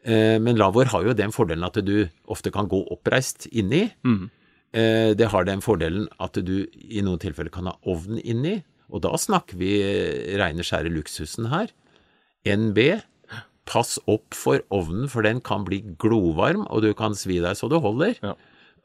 Eh, 0.05 0.39
Men 0.39 0.57
lavvoer 0.57 0.91
har 0.93 1.03
jo 1.03 1.13
den 1.13 1.31
fordelen 1.31 1.63
at 1.67 1.77
du 1.85 2.09
ofte 2.27 2.51
kan 2.51 2.67
gå 2.71 2.81
oppreist 2.91 3.47
inni. 3.51 3.89
Mm. 4.03 4.29
Det 4.73 5.27
har 5.29 5.43
den 5.45 5.61
fordelen 5.61 6.07
at 6.17 6.33
du 6.33 6.65
i 6.73 7.01
noen 7.05 7.19
tilfeller 7.21 7.51
kan 7.53 7.67
ha 7.69 7.75
ovn 7.85 8.17
inni, 8.17 8.63
og 8.89 9.03
da 9.05 9.11
snakker 9.21 9.57
vi 9.59 9.75
eh, 9.81 10.31
reine 10.41 10.65
skjære 10.65 10.89
luksusen 10.89 11.51
her. 11.51 11.69
NB, 12.45 12.79
pass 13.69 13.95
opp 14.09 14.33
for 14.33 14.63
ovnen, 14.73 15.05
for 15.11 15.21
den 15.25 15.39
kan 15.45 15.63
bli 15.67 15.83
glovarm, 16.01 16.65
og 16.69 16.81
du 16.83 16.89
kan 16.97 17.13
svi 17.17 17.37
deg 17.43 17.55
så 17.59 17.69
det 17.71 17.83
holder. 17.85 18.17
Ja. 18.25 18.33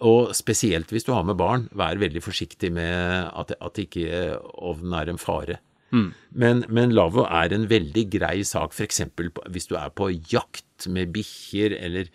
Og 0.06 0.30
spesielt 0.38 0.92
hvis 0.94 1.08
du 1.08 1.10
har 1.16 1.24
med 1.26 1.40
barn, 1.40 1.66
vær 1.74 1.98
veldig 1.98 2.22
forsiktig 2.22 2.70
med 2.76 3.32
at, 3.32 3.56
at 3.58 3.80
ikke 3.82 4.36
ovnen 4.38 4.94
er 4.94 5.10
en 5.10 5.18
fare. 5.18 5.58
Men, 5.90 6.64
men 6.68 6.92
lavvo 6.92 7.24
er 7.24 7.54
en 7.56 7.66
veldig 7.70 8.04
grei 8.12 8.42
sak, 8.44 8.74
f.eks. 8.76 9.00
hvis 9.48 9.68
du 9.70 9.74
er 9.80 9.88
på 9.96 10.10
jakt 10.32 10.86
med 10.92 11.12
bikkjer, 11.14 11.72
eller 11.80 12.10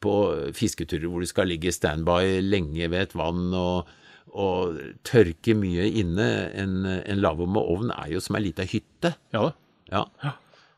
på 0.00 0.12
fisketurer 0.54 1.08
hvor 1.10 1.20
du 1.20 1.26
skal 1.28 1.48
ligge 1.50 1.72
standby 1.74 2.38
lenge 2.44 2.86
ved 2.88 3.00
et 3.08 3.14
vann 3.18 3.52
og, 3.58 3.88
og 4.32 4.78
tørke 5.04 5.54
mye 5.58 5.88
inne. 6.00 6.28
En, 6.54 6.76
en 6.86 7.20
lavvo 7.20 7.46
med 7.50 7.62
ovn 7.74 7.90
er 7.96 8.12
jo 8.14 8.20
som 8.22 8.38
ei 8.38 8.44
lita 8.46 8.64
hytte. 8.68 9.14
Ja 9.34 9.48
da. 9.48 9.54
Ja. 10.22 10.32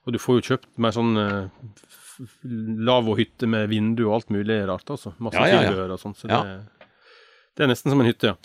Og 0.08 0.14
du 0.14 0.18
får 0.22 0.40
jo 0.40 0.46
kjøpt 0.54 0.70
med 0.80 0.94
sånn 0.96 1.16
eh, 1.20 1.48
lavvohytte 2.90 3.48
med 3.50 3.68
vindu 3.70 4.04
og 4.08 4.14
alt 4.20 4.30
mulig 4.34 4.56
rart, 4.68 4.88
altså. 4.90 5.12
Masse 5.22 5.38
Ja, 5.40 5.46
ja, 5.48 5.54
ja. 5.54 5.68
tilbehør 5.68 5.94
og 5.96 6.00
sånn. 6.02 6.14
Så 6.16 6.28
Ja. 6.30 6.42
det, 6.44 6.86
det 7.56 7.64
er 7.64 7.70
nesten 7.72 7.90
som 7.92 8.00
en 8.00 8.06
hytte, 8.10 8.32
ja. 8.32 8.36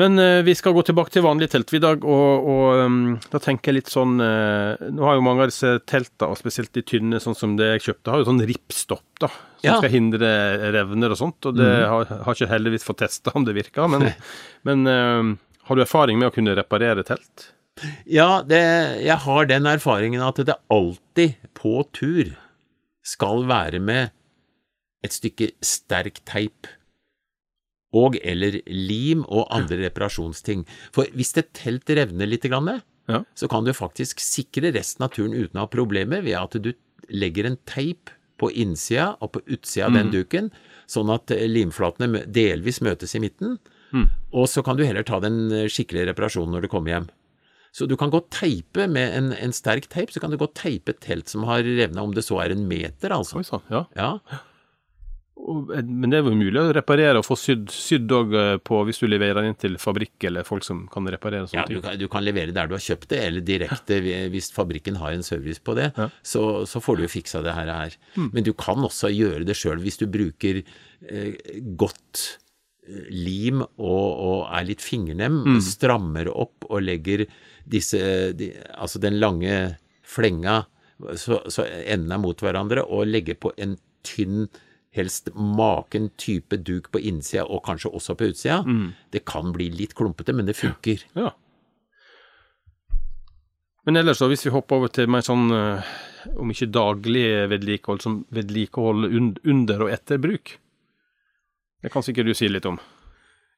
Men 0.00 0.16
eh, 0.22 0.40
vi 0.46 0.54
skal 0.56 0.72
gå 0.72 0.84
tilbake 0.86 1.12
til 1.12 1.24
vanlige 1.26 1.52
telt 1.54 1.74
i 1.76 1.80
dag, 1.82 2.04
og, 2.08 2.46
og 2.48 2.80
um, 2.86 3.00
da 3.32 3.40
tenker 3.42 3.70
jeg 3.70 3.80
litt 3.80 3.92
sånn 3.92 4.16
eh, 4.24 4.88
Nå 4.96 5.04
har 5.04 5.18
jo 5.18 5.24
mange 5.26 5.44
av 5.44 5.52
disse 5.52 5.74
teltene, 5.84 6.30
og 6.30 6.40
spesielt 6.40 6.72
de 6.76 6.84
tynne, 6.86 7.20
sånn 7.20 7.36
som 7.36 7.58
det 7.58 7.68
jeg 7.74 7.84
kjøpte, 7.90 8.14
har 8.14 8.22
jo 8.22 8.28
sånn 8.30 8.44
rippstopp, 8.48 9.06
da. 9.20 9.30
Som 9.60 9.66
Ja. 9.66 9.76
Skal 9.82 9.92
hindre 9.92 10.32
revner 10.72 11.12
og 11.12 11.20
sånt. 11.20 11.44
Og 11.50 11.58
det 11.58 11.68
har, 11.68 12.08
har 12.08 12.36
ikke 12.36 12.48
heldigvis 12.48 12.86
fått 12.86 13.02
testa 13.02 13.34
om 13.36 13.44
det 13.44 13.58
virker, 13.58 13.90
men, 13.92 14.08
men 14.68 14.88
eh, 14.88 15.32
har 15.68 15.76
du 15.76 15.84
erfaring 15.84 16.20
med 16.20 16.30
å 16.30 16.34
kunne 16.34 16.56
reparere 16.56 17.04
telt? 17.06 17.50
Ja, 18.08 18.40
det, 18.44 18.62
jeg 19.04 19.20
har 19.24 19.48
den 19.48 19.68
erfaringen 19.68 20.24
at 20.24 20.40
det 20.44 20.56
alltid 20.72 21.36
på 21.56 21.80
tur 21.96 22.34
skal 23.06 23.46
være 23.48 23.80
med 23.84 24.16
et 25.04 25.16
stykke 25.16 25.52
sterk 25.64 26.20
teip 26.28 26.68
og 27.96 28.16
eller 28.22 28.60
lim 28.70 29.24
og 29.28 29.48
andre 29.54 29.80
reparasjonsting. 29.86 30.64
For 30.94 31.08
hvis 31.16 31.34
et 31.40 31.52
telt 31.58 31.90
revner 31.90 32.28
litt, 32.30 32.44
Ja. 33.10 33.24
så 33.34 33.48
kan 33.50 33.64
du 33.64 33.72
faktisk 33.72 34.20
sikre 34.22 34.70
resten 34.72 35.02
av 35.02 35.10
turen 35.10 35.32
uten 35.34 35.58
å 35.58 35.64
ha 35.64 35.66
problemer 35.66 36.22
ved 36.22 36.36
at 36.38 36.52
du 36.62 36.72
legger 37.10 37.46
en 37.46 37.56
teip 37.66 38.10
på 38.38 38.52
innsida 38.54 39.16
og 39.20 39.32
på 39.32 39.40
utsida 39.50 39.86
av 39.86 39.92
den 39.98 40.10
duken, 40.12 40.50
sånn 40.86 41.10
at 41.12 41.30
eh, 41.34 41.48
limflatene 41.50 42.24
delvis 42.30 42.80
møtes 42.80 43.14
i 43.14 43.20
midten, 43.20 43.58
og 44.32 44.46
så 44.46 44.62
kan 44.62 44.76
du 44.78 44.84
heller 44.86 45.02
ta 45.02 45.18
den 45.20 45.50
eh, 45.50 45.66
skikkelige 45.66 46.06
reparasjonen 46.12 46.54
når 46.54 46.62
du 46.62 46.68
kommer 46.70 46.90
hjem. 46.94 47.08
Så 47.74 47.86
du 47.86 47.96
kan 47.96 48.10
godt 48.10 48.30
teipe 48.30 48.86
med 48.90 49.12
en, 49.14 49.32
en 49.32 49.52
sterk 49.54 49.88
teip, 49.90 50.10
så 50.14 50.20
kan 50.22 50.30
du 50.30 50.36
godt 50.38 50.54
teipe 50.58 50.90
et 50.94 51.00
telt 51.02 51.28
som 51.30 51.44
har 51.46 51.62
revna, 51.66 52.02
om 52.02 52.14
det 52.14 52.22
så 52.26 52.38
er 52.42 52.54
en 52.54 52.64
meter, 52.70 53.10
altså. 53.14 53.38
Oi 53.38 53.44
så, 53.46 53.60
ja. 53.70 53.84
Ja, 53.98 54.12
Men 55.40 56.10
det 56.12 56.18
er 56.18 56.26
jo 56.28 56.34
mulig 56.36 56.60
å 56.60 56.72
reparere 56.76 57.20
og 57.20 57.24
få 57.26 57.36
sydd, 57.38 57.70
sydd 57.72 58.12
på 58.66 58.80
hvis 58.86 59.00
du 59.00 59.06
leverer 59.08 59.38
den 59.40 59.50
inn 59.52 59.58
til 59.58 59.78
fabrikk 59.80 60.26
eller 60.28 60.44
folk 60.46 60.66
som 60.66 60.82
kan 60.92 61.08
reparere 61.10 61.48
ja 61.54 61.64
ting. 61.64 61.78
du, 61.78 61.82
kan, 61.84 61.96
du 61.98 62.06
kan 62.12 62.24
levere 62.26 62.52
der 62.54 62.68
du 62.70 62.74
har 62.76 62.82
kjøpt 62.84 63.08
det, 63.14 63.22
eller 63.26 63.44
direkte 63.46 64.00
hvis 64.32 64.50
fabrikken 64.54 64.98
har 65.00 65.14
en 65.16 65.24
service 65.26 65.58
på 65.64 65.74
det, 65.78 65.88
Ja. 65.96 66.10
så, 66.22 66.44
så 66.68 66.82
får 66.84 67.00
du 67.00 67.06
jo 67.06 67.12
fiksa 67.16 67.42
det 67.46 67.54
her. 67.56 67.72
her. 67.72 67.96
Men 68.20 68.44
du 68.46 68.52
kan 68.52 68.78
også 68.84 69.10
gjøre 69.14 69.46
det 69.48 69.56
sjøl 69.58 69.80
hvis 69.82 69.98
du 70.02 70.06
bruker 70.12 70.60
eh, 70.62 71.34
godt 71.80 72.24
eh, 72.86 73.08
lim 73.10 73.62
og, 73.62 74.08
og 74.20 74.38
er 74.52 74.68
litt 74.68 74.84
fingernem, 74.84 75.56
strammer 75.64 76.28
opp 76.30 76.68
og 76.68 76.82
legger 76.84 77.24
disse 77.70 78.00
de, 78.36 78.52
Altså 78.76 79.00
den 79.02 79.18
lange 79.22 79.76
flenga 80.04 80.64
så, 81.16 81.40
så 81.48 81.64
endene 81.64 82.18
mot 82.20 82.40
hverandre, 82.44 82.82
og 82.84 83.06
legger 83.08 83.38
på 83.40 83.54
en 83.56 83.78
tynn 84.04 84.50
helst 84.96 85.30
maken 85.34 86.10
type 86.18 86.58
duk 86.66 86.90
på 86.90 86.98
innsida 86.98 87.44
og 87.46 87.62
kanskje 87.66 87.92
også 87.94 88.16
på 88.18 88.32
utsida. 88.32 88.62
Det 89.14 89.24
kan 89.28 89.52
bli 89.54 89.70
litt 89.70 89.94
klumpete, 89.94 90.34
men 90.34 90.48
det 90.50 90.58
funker. 90.58 91.04
Ja. 91.14 91.30
Men 93.86 93.96
ellers, 93.96 94.20
da, 94.20 94.28
hvis 94.28 94.44
vi 94.44 94.52
hopper 94.54 94.80
over 94.80 94.92
til 94.92 95.08
mer 95.10 95.24
sånn, 95.24 95.48
eh, 95.56 95.92
om 96.36 96.50
ikke 96.52 96.68
daglig 96.70 97.24
vedlikehold, 97.50 98.02
som 98.04 98.20
vedlikehold 98.34 99.08
under 99.08 99.86
og 99.86 99.92
etter 99.94 100.20
bruk. 100.20 100.58
Det 101.80 101.92
kan 101.92 102.04
sikkert 102.04 102.28
du 102.28 102.34
si 102.36 102.50
litt 102.50 102.68
om. 102.68 102.76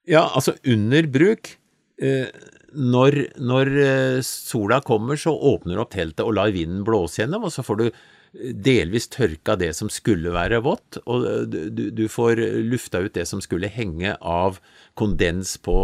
Ja, 0.07 0.29
altså 0.29 0.55
under 0.67 1.07
bruk 1.11 1.57
eh, 2.03 2.31
når, 2.73 3.19
når 3.43 3.73
eh, 3.83 4.21
sola 4.27 4.81
kommer, 4.85 5.19
så 5.19 5.35
åpner 5.35 5.77
du 5.77 5.83
opp 5.83 5.93
teltet 5.95 6.25
og 6.25 6.37
lar 6.39 6.55
vinden 6.55 6.87
blåse 6.87 7.23
gjennom, 7.23 7.49
og 7.49 7.55
så 7.55 7.65
får 7.67 7.81
du 7.81 7.87
delvis 8.33 9.09
tørka 9.13 9.59
det 9.61 9.75
som 9.77 9.91
skulle 9.93 10.33
være 10.33 10.63
vått, 10.65 10.99
og 11.05 11.27
eh, 11.29 11.43
du, 11.53 11.91
du- 11.93 12.09
får 12.09 12.41
lufta 12.65 13.03
ut 13.05 13.13
det 13.15 13.27
som 13.29 13.43
skulle 13.45 13.69
henge 13.69 14.15
av 14.21 14.59
kondens 14.97 15.59
på, 15.61 15.77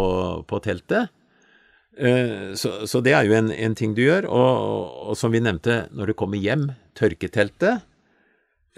på 0.49 0.59
teltet. 0.65 1.11
Eh, 1.99 2.55
Så, 2.57 2.87
så 2.89 3.01
det 3.05 3.13
er 3.13 3.27
jo 3.29 3.35
en, 3.37 3.51
en 3.53 3.75
ting 3.77 3.93
du 3.97 4.01
gjør, 4.05 4.25
og, 4.29 4.97
og 5.11 5.17
som 5.19 5.31
vi 5.33 5.41
nevnte, 5.45 5.87
når 5.93 6.09
du 6.11 6.17
kommer 6.17 6.41
hjem, 6.41 6.71
tørketeltet. 6.97 7.83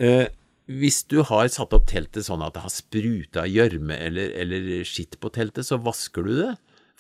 Eh, 0.02 0.28
hvis 0.72 1.02
du 1.12 1.22
har 1.28 1.48
satt 1.52 1.74
opp 1.76 1.88
teltet 1.90 2.24
sånn 2.28 2.44
at 2.46 2.54
det 2.56 2.62
har 2.64 2.72
spruta 2.72 3.44
gjørme 3.50 3.96
eller, 3.98 4.30
eller 4.40 4.84
skitt 4.88 5.18
på 5.20 5.32
teltet, 5.36 5.66
så 5.68 5.80
vasker 5.84 6.24
du 6.28 6.36
det. 6.44 6.52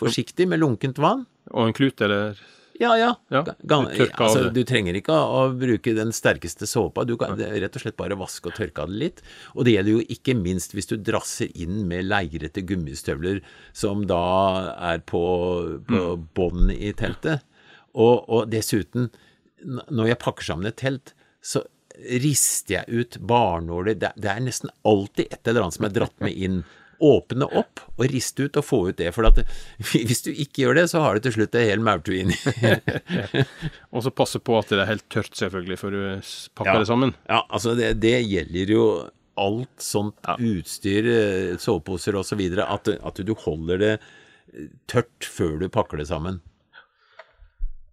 Forsiktig 0.01 0.47
med 0.49 0.59
lunkent 0.63 0.97
vann. 0.99 1.27
Og 1.51 1.67
en 1.69 1.75
klut, 1.77 2.01
eller 2.03 2.39
Ja, 2.81 2.95
ja. 2.97 3.11
Ja, 3.29 3.43
Gan, 3.69 3.85
ga- 3.85 3.93
du 3.93 4.05
altså, 4.25 4.43
det. 4.47 4.53
du 4.57 4.63
trenger 4.65 4.95
ikke 4.97 5.13
å, 5.13 5.41
bruke 5.53 5.93
den 5.93 6.09
sterkeste 6.17 6.65
såpa. 6.69 7.03
Du 7.05 7.13
kan 7.21 7.37
er 7.39 7.59
rett 7.61 7.75
og 7.77 7.83
slett 7.83 7.97
bare 7.99 8.17
vaske 8.17 8.49
og 8.49 8.55
tørke 8.57 8.81
av 8.81 8.89
det 8.89 8.97
litt. 9.03 9.21
Og 9.53 9.67
det 9.67 9.75
gjelder 9.75 9.99
jo 9.99 10.05
ikke 10.17 10.33
minst 10.39 10.73
hvis 10.73 10.89
du 10.89 10.95
drasser 10.97 11.51
inn 11.61 11.83
med 11.91 12.07
leirete 12.09 12.63
gummistøvler 12.65 13.43
som 13.77 14.07
da 14.09 14.21
er 14.91 15.03
på, 15.05 15.21
på 15.85 16.01
Mm. 16.01 16.25
bånd 16.33 16.71
i 16.73 16.89
teltet. 16.97 17.43
Og, 17.93 18.25
og 18.31 18.49
dessuten, 18.49 19.11
når 19.91 20.07
jeg 20.15 20.19
pakker 20.23 20.43
sammen 20.49 20.65
et 20.71 20.77
telt, 20.81 21.13
så 21.43 21.61
rister 22.17 22.79
jeg 22.79 23.01
ut 23.03 23.17
barnåler. 23.27 23.93
Det, 23.99 24.13
det 24.17 24.29
er 24.31 24.39
nesten 24.41 24.71
alltid 24.87 25.27
et 25.35 25.47
eller 25.51 25.67
annet 25.67 25.75
som 25.77 25.85
er 25.85 25.93
dratt 25.99 26.17
med 26.23 26.33
inn. 26.33 26.61
Åpne 27.01 27.47
opp 27.57 27.81
og 27.97 28.03
riste 28.11 28.45
ut 28.45 28.57
og 28.61 28.65
få 28.67 28.79
ut 28.91 28.97
det. 28.99 29.09
For 29.15 29.25
at 29.29 29.39
hvis 29.91 30.21
du 30.25 30.29
ikke 30.31 30.65
gjør 30.65 30.77
det, 30.81 30.85
så 30.91 31.01
har 31.01 31.17
du 31.17 31.25
til 31.25 31.35
slutt 31.39 31.55
en 31.57 31.65
hel 31.67 31.81
maurtue 31.85 32.19
inni. 32.21 32.37
Og 33.93 34.03
så 34.05 34.11
passe 34.13 34.39
på 34.43 34.57
at 34.59 34.69
det 34.71 34.79
er 34.83 34.91
helt 34.93 35.07
tørt, 35.11 35.33
selvfølgelig, 35.37 35.79
før 35.81 35.95
du 35.95 36.01
pakker 36.57 36.73
Ja. 36.75 36.79
det 36.83 36.89
sammen. 36.91 37.15
Ja, 37.29 37.41
altså 37.49 37.73
det, 37.77 37.93
det 38.03 38.13
gjelder 38.29 38.73
jo 38.75 38.85
alt 39.41 39.81
sånt 39.81 40.27
utstyr, 40.37 41.07
eh, 41.09 41.57
soveposer 41.61 42.17
videre, 42.37 42.67
at, 42.69 42.87
at 43.01 43.21
du 43.25 43.33
holder 43.45 43.79
det 43.81 43.91
eh, 44.53 44.67
tørt 44.91 45.25
før 45.25 45.57
du 45.63 45.67
pakker 45.73 45.97
det 46.01 46.07
sammen. 46.11 46.41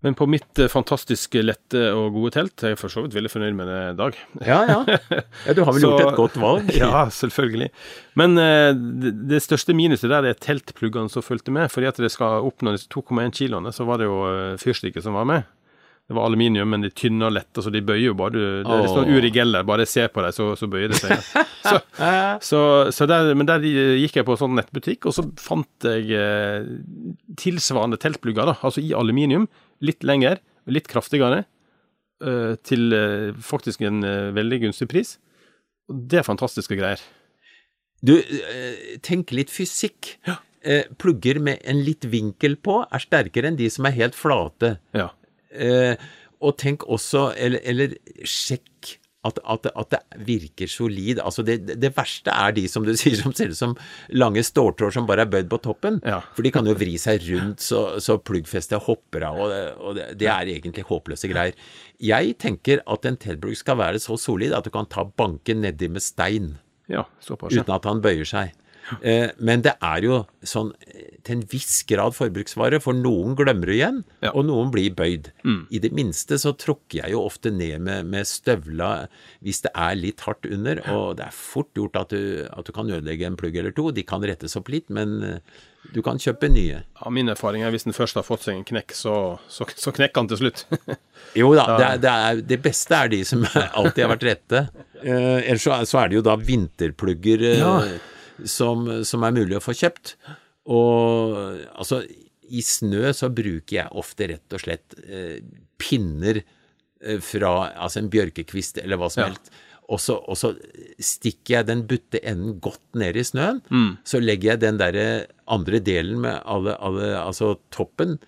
Men 0.07 0.15
på 0.15 0.29
mitt 0.31 0.61
eh, 0.63 0.71
fantastiske 0.71 1.41
lette 1.43 1.81
og 1.91 2.15
gode 2.15 2.31
telt 2.37 2.63
er 2.63 2.75
jeg 2.75 2.79
for 2.79 2.93
så 2.93 3.03
vidt 3.03 3.17
veldig 3.17 3.33
fornøyd 3.33 3.57
med 3.59 3.71
det 3.71 3.81
dag. 3.99 4.19
Ja, 4.47 4.61
ja. 4.69 4.79
ja 4.87 5.57
du 5.57 5.65
har 5.67 5.75
vel 5.75 5.83
Så- 5.85 5.91
gjort 5.91 6.05
et 6.07 6.21
godt 6.21 6.39
valg? 6.39 6.71
Ja, 6.79 7.03
selvfølgelig. 7.11 7.71
Men 8.19 8.39
eh, 8.39 8.71
det, 8.79 9.15
det 9.33 9.43
største 9.43 9.75
minuset 9.75 10.11
der 10.13 10.31
er 10.31 10.39
teltpluggene 10.39 11.11
som 11.11 11.27
fulgte 11.27 11.55
med. 11.55 11.73
Fordi 11.75 11.91
at 11.91 11.99
det 11.99 12.13
skal 12.15 12.47
oppnå 12.47 12.77
disse 12.77 12.91
2,1 12.95 13.35
kiloene, 13.41 13.75
så 13.75 13.89
var 13.89 13.99
det 13.99 14.07
jo 14.07 14.21
uh, 14.23 14.59
fyrstikker 14.63 15.03
som 15.03 15.19
var 15.19 15.27
med. 15.27 15.49
Det 16.09 16.17
var 16.17 16.25
aluminium, 16.25 16.71
men 16.73 16.87
de 16.87 16.89
tynne 16.95 17.27
og 17.27 17.35
lette, 17.37 17.61
så 17.61 17.69
de 17.69 17.83
bøyer 17.85 18.07
jo 18.07 18.15
bare. 18.17 18.33
Du, 18.33 18.41
det 18.65 18.77
er 18.79 18.87
sånn 18.89 19.11
Åh. 19.11 19.19
Uri 19.19 19.29
Geller, 19.35 19.67
bare 19.69 19.85
se 19.85 20.07
på 20.09 20.23
dem, 20.25 20.33
så, 20.33 20.47
så 20.57 20.65
bøyer 20.71 20.95
det 20.95 21.03
seg. 21.03 21.19
Så, 21.69 21.75
så, 22.41 22.61
så 22.95 23.05
der, 23.11 23.35
men 23.37 23.45
der 23.45 23.61
gikk 23.61 24.15
jeg 24.17 24.25
på 24.25 24.33
en 24.33 24.39
sånn 24.41 24.55
nettbutikk, 24.57 25.05
og 25.11 25.13
så 25.13 25.27
fant 25.43 25.85
jeg 25.85 26.07
eh, 26.17 26.65
tilsvarende 27.37 27.99
teltplugger, 28.01 28.49
da, 28.49 28.55
altså 28.65 28.81
i 28.81 28.95
aluminium, 28.97 29.45
litt 29.85 30.05
lengre, 30.07 30.39
litt 30.71 30.89
kraftigere, 30.91 31.45
eh, 32.25 32.55
til 32.67 32.93
eh, 32.95 33.31
faktisk 33.45 33.85
en 33.87 34.03
eh, 34.07 34.29
veldig 34.37 34.63
gunstig 34.67 34.89
pris. 34.91 35.17
Og 35.89 36.05
det 36.11 36.21
er 36.21 36.27
fantastiske 36.27 36.77
greier. 36.79 37.01
Du, 38.05 38.15
tenk 39.03 39.33
litt 39.35 39.51
fysikk. 39.51 40.13
Ja. 40.29 40.37
Plugger 41.01 41.39
med 41.43 41.63
en 41.67 41.81
litt 41.83 42.05
vinkel 42.11 42.55
på 42.63 42.77
er 42.85 43.03
sterkere 43.03 43.49
enn 43.49 43.57
de 43.59 43.67
som 43.73 43.87
er 43.89 43.95
helt 43.97 44.15
flate. 44.19 44.77
Ja. 44.95 45.09
Og 46.45 46.55
tenk 46.61 46.85
også, 46.87 47.31
eller, 47.41 47.63
eller 47.67 47.95
sjekk 48.29 48.99
at, 49.27 49.39
at, 49.51 49.67
at 49.75 49.91
det 49.91 50.01
virker 50.29 50.69
solid. 50.71 51.19
Altså 51.19 51.43
det, 51.43 51.57
det- 51.67 51.91
verste 51.97 52.31
er 52.31 52.53
de 52.55 52.67
som 52.71 52.85
du 52.87 52.93
sier 53.01 53.17
som 53.19 53.33
ser 53.35 53.51
ut 53.51 53.59
som 53.59 53.73
lange 54.15 54.45
ståltråder 54.47 54.95
som 54.95 55.09
bare 55.09 55.25
er 55.27 55.33
bøyd 55.33 55.49
på 55.51 55.59
toppen. 55.65 55.99
Ja. 56.07 56.21
For 56.37 56.47
de 56.47 56.53
kan 56.55 56.69
jo 56.71 56.77
vri 56.79 56.95
seg 57.03 57.25
rundt 57.33 57.61
så, 57.65 57.99
så 58.05 58.19
pluggfestet 58.23 58.85
hopper 58.87 59.27
av, 59.27 59.41
og, 59.43 59.51
det, 59.51 59.61
og 59.83 59.99
det, 59.99 60.07
det 60.23 60.31
er 60.31 60.53
egentlig 60.55 60.87
håpløse 60.89 61.29
greier. 61.33 61.59
Jeg 61.99 62.37
tenker 62.39 62.85
at 62.87 63.09
en 63.11 63.19
teltplugg 63.19 63.59
skal 63.59 63.81
være 63.81 63.99
så 64.05 64.15
solid 64.21 64.55
at 64.55 64.65
du 64.69 64.71
kan 64.75 64.87
ta 64.87 65.03
banken 65.09 65.65
nedi 65.67 65.91
med 65.91 66.05
stein 66.05 66.55
Ja, 66.89 67.03
såpass. 67.21 67.53
ja. 67.53 67.65
uten 67.67 67.75
at 67.75 67.85
han 67.91 68.01
bøyer 68.05 68.25
seg. 68.29 68.55
Eh, 69.03 69.31
men 69.39 69.63
det 69.67 69.75
er 69.85 70.05
jo 70.07 70.19
sånn 70.47 70.71
eh, 70.87 71.17
til 71.27 71.37
en 71.39 71.43
viss 71.51 71.83
grad 71.89 72.15
forbruksvare, 72.17 72.81
for 72.81 72.97
noen 72.97 73.35
glemmer 73.37 73.69
det 73.69 73.77
igjen, 73.79 74.03
Ja. 74.25 74.31
og 74.33 74.47
noen 74.49 74.71
blir 74.73 74.91
bøyd. 74.97 75.31
I 75.71 75.79
det 75.83 75.91
minste 75.93 76.39
så 76.41 76.55
tråkker 76.57 77.03
jeg 77.03 77.13
jo 77.13 77.25
ofte 77.27 77.51
ned 77.53 77.81
med, 77.85 78.07
med 78.09 78.27
støvla 78.29 79.09
hvis 79.45 79.61
det 79.67 79.73
er 79.77 79.95
litt 79.99 80.21
hardt 80.25 80.47
under, 80.49 80.81
og 80.95 81.17
det 81.19 81.27
er 81.29 81.35
fort 81.37 81.69
gjort 81.77 81.97
at 82.01 82.15
du, 82.15 82.47
at 82.49 82.65
du 82.65 82.73
kan 82.73 82.89
ødelegge 82.89 83.27
en 83.29 83.37
plugg 83.37 83.57
eller 83.61 83.75
to. 83.77 83.91
De 83.93 84.03
kan 84.09 84.25
rettes 84.25 84.57
opp 84.57 84.69
litt, 84.73 84.89
men 84.89 85.19
eh, 85.23 85.39
du 85.95 86.01
kan 86.05 86.19
kjøpe 86.21 86.49
nye. 86.53 86.81
Ja, 87.01 87.11
min 87.15 87.29
erfaring 87.33 87.63
er 87.65 87.71
hvis 87.73 87.85
den 87.87 87.95
først 87.97 88.17
har 88.19 88.25
fått 88.27 88.43
seg 88.49 88.57
en 88.59 88.65
knekk, 88.69 88.93
så, 88.97 89.15
så, 89.53 89.65
så 89.79 89.93
knekker 89.95 90.23
han 90.25 90.29
til 90.33 90.41
slutt. 90.47 90.65
Jo 91.37 91.51
da, 91.55 91.65
det, 91.77 91.85
er, 91.87 91.99
det, 92.03 92.11
er, 92.29 92.39
det 92.55 92.59
beste 92.65 92.97
er 92.97 93.11
de 93.13 93.19
som 93.29 93.43
alltid 93.79 94.05
har 94.07 94.15
vært 94.15 94.25
rette. 94.31 94.63
Eh, 95.03 95.43
ellers 95.45 95.65
så, 95.67 95.75
er- 95.77 95.89
så 95.91 96.01
er 96.03 96.09
det 96.13 96.19
jo 96.23 96.25
da 96.27 96.39
vinterplugger 96.41 97.45
eh, 97.53 97.59
Ja. 97.61 97.75
Som, 98.47 98.87
som 99.05 99.25
er 99.27 99.33
mulig 99.37 99.57
å 99.59 99.65
få 99.65 99.75
kjøpt. 99.75 100.15
Og 100.69 101.37
altså, 101.75 102.03
i 102.49 102.63
snø 102.65 103.11
så 103.17 103.31
bruker 103.35 103.81
jeg 103.83 103.93
ofte 103.99 104.29
rett 104.31 104.55
og 104.57 104.63
slett 104.63 104.95
eh, 105.05 105.39
pinner 105.81 106.43
eh, 106.43 107.19
fra 107.25 107.55
altså 107.75 108.03
en 108.03 108.11
bjørkekvist 108.13 108.81
eller 108.83 109.01
hva 109.01 109.11
som 109.13 109.25
Ja. 109.25 109.31
helst. 109.33 109.51
Og 109.89 109.97
så, 110.05 110.19
og 110.29 110.37
så 110.37 110.51
stikker 111.01 111.55
jeg 111.55 111.67
den 111.71 111.87
butte 111.89 112.21
enden 112.21 112.59
godt 112.61 112.83
ned 113.01 113.17
i 113.17 113.23
snøen. 113.25 113.63
Så 114.05 114.21
legger 114.21 114.51
jeg 114.53 114.61
den 114.67 114.77
derre 114.77 115.05
andre 115.49 115.81
delen 115.81 116.21
med 116.21 116.43
alle, 116.45 116.75
alle 116.77 117.15
altså 117.17 117.55
toppen 117.73 118.19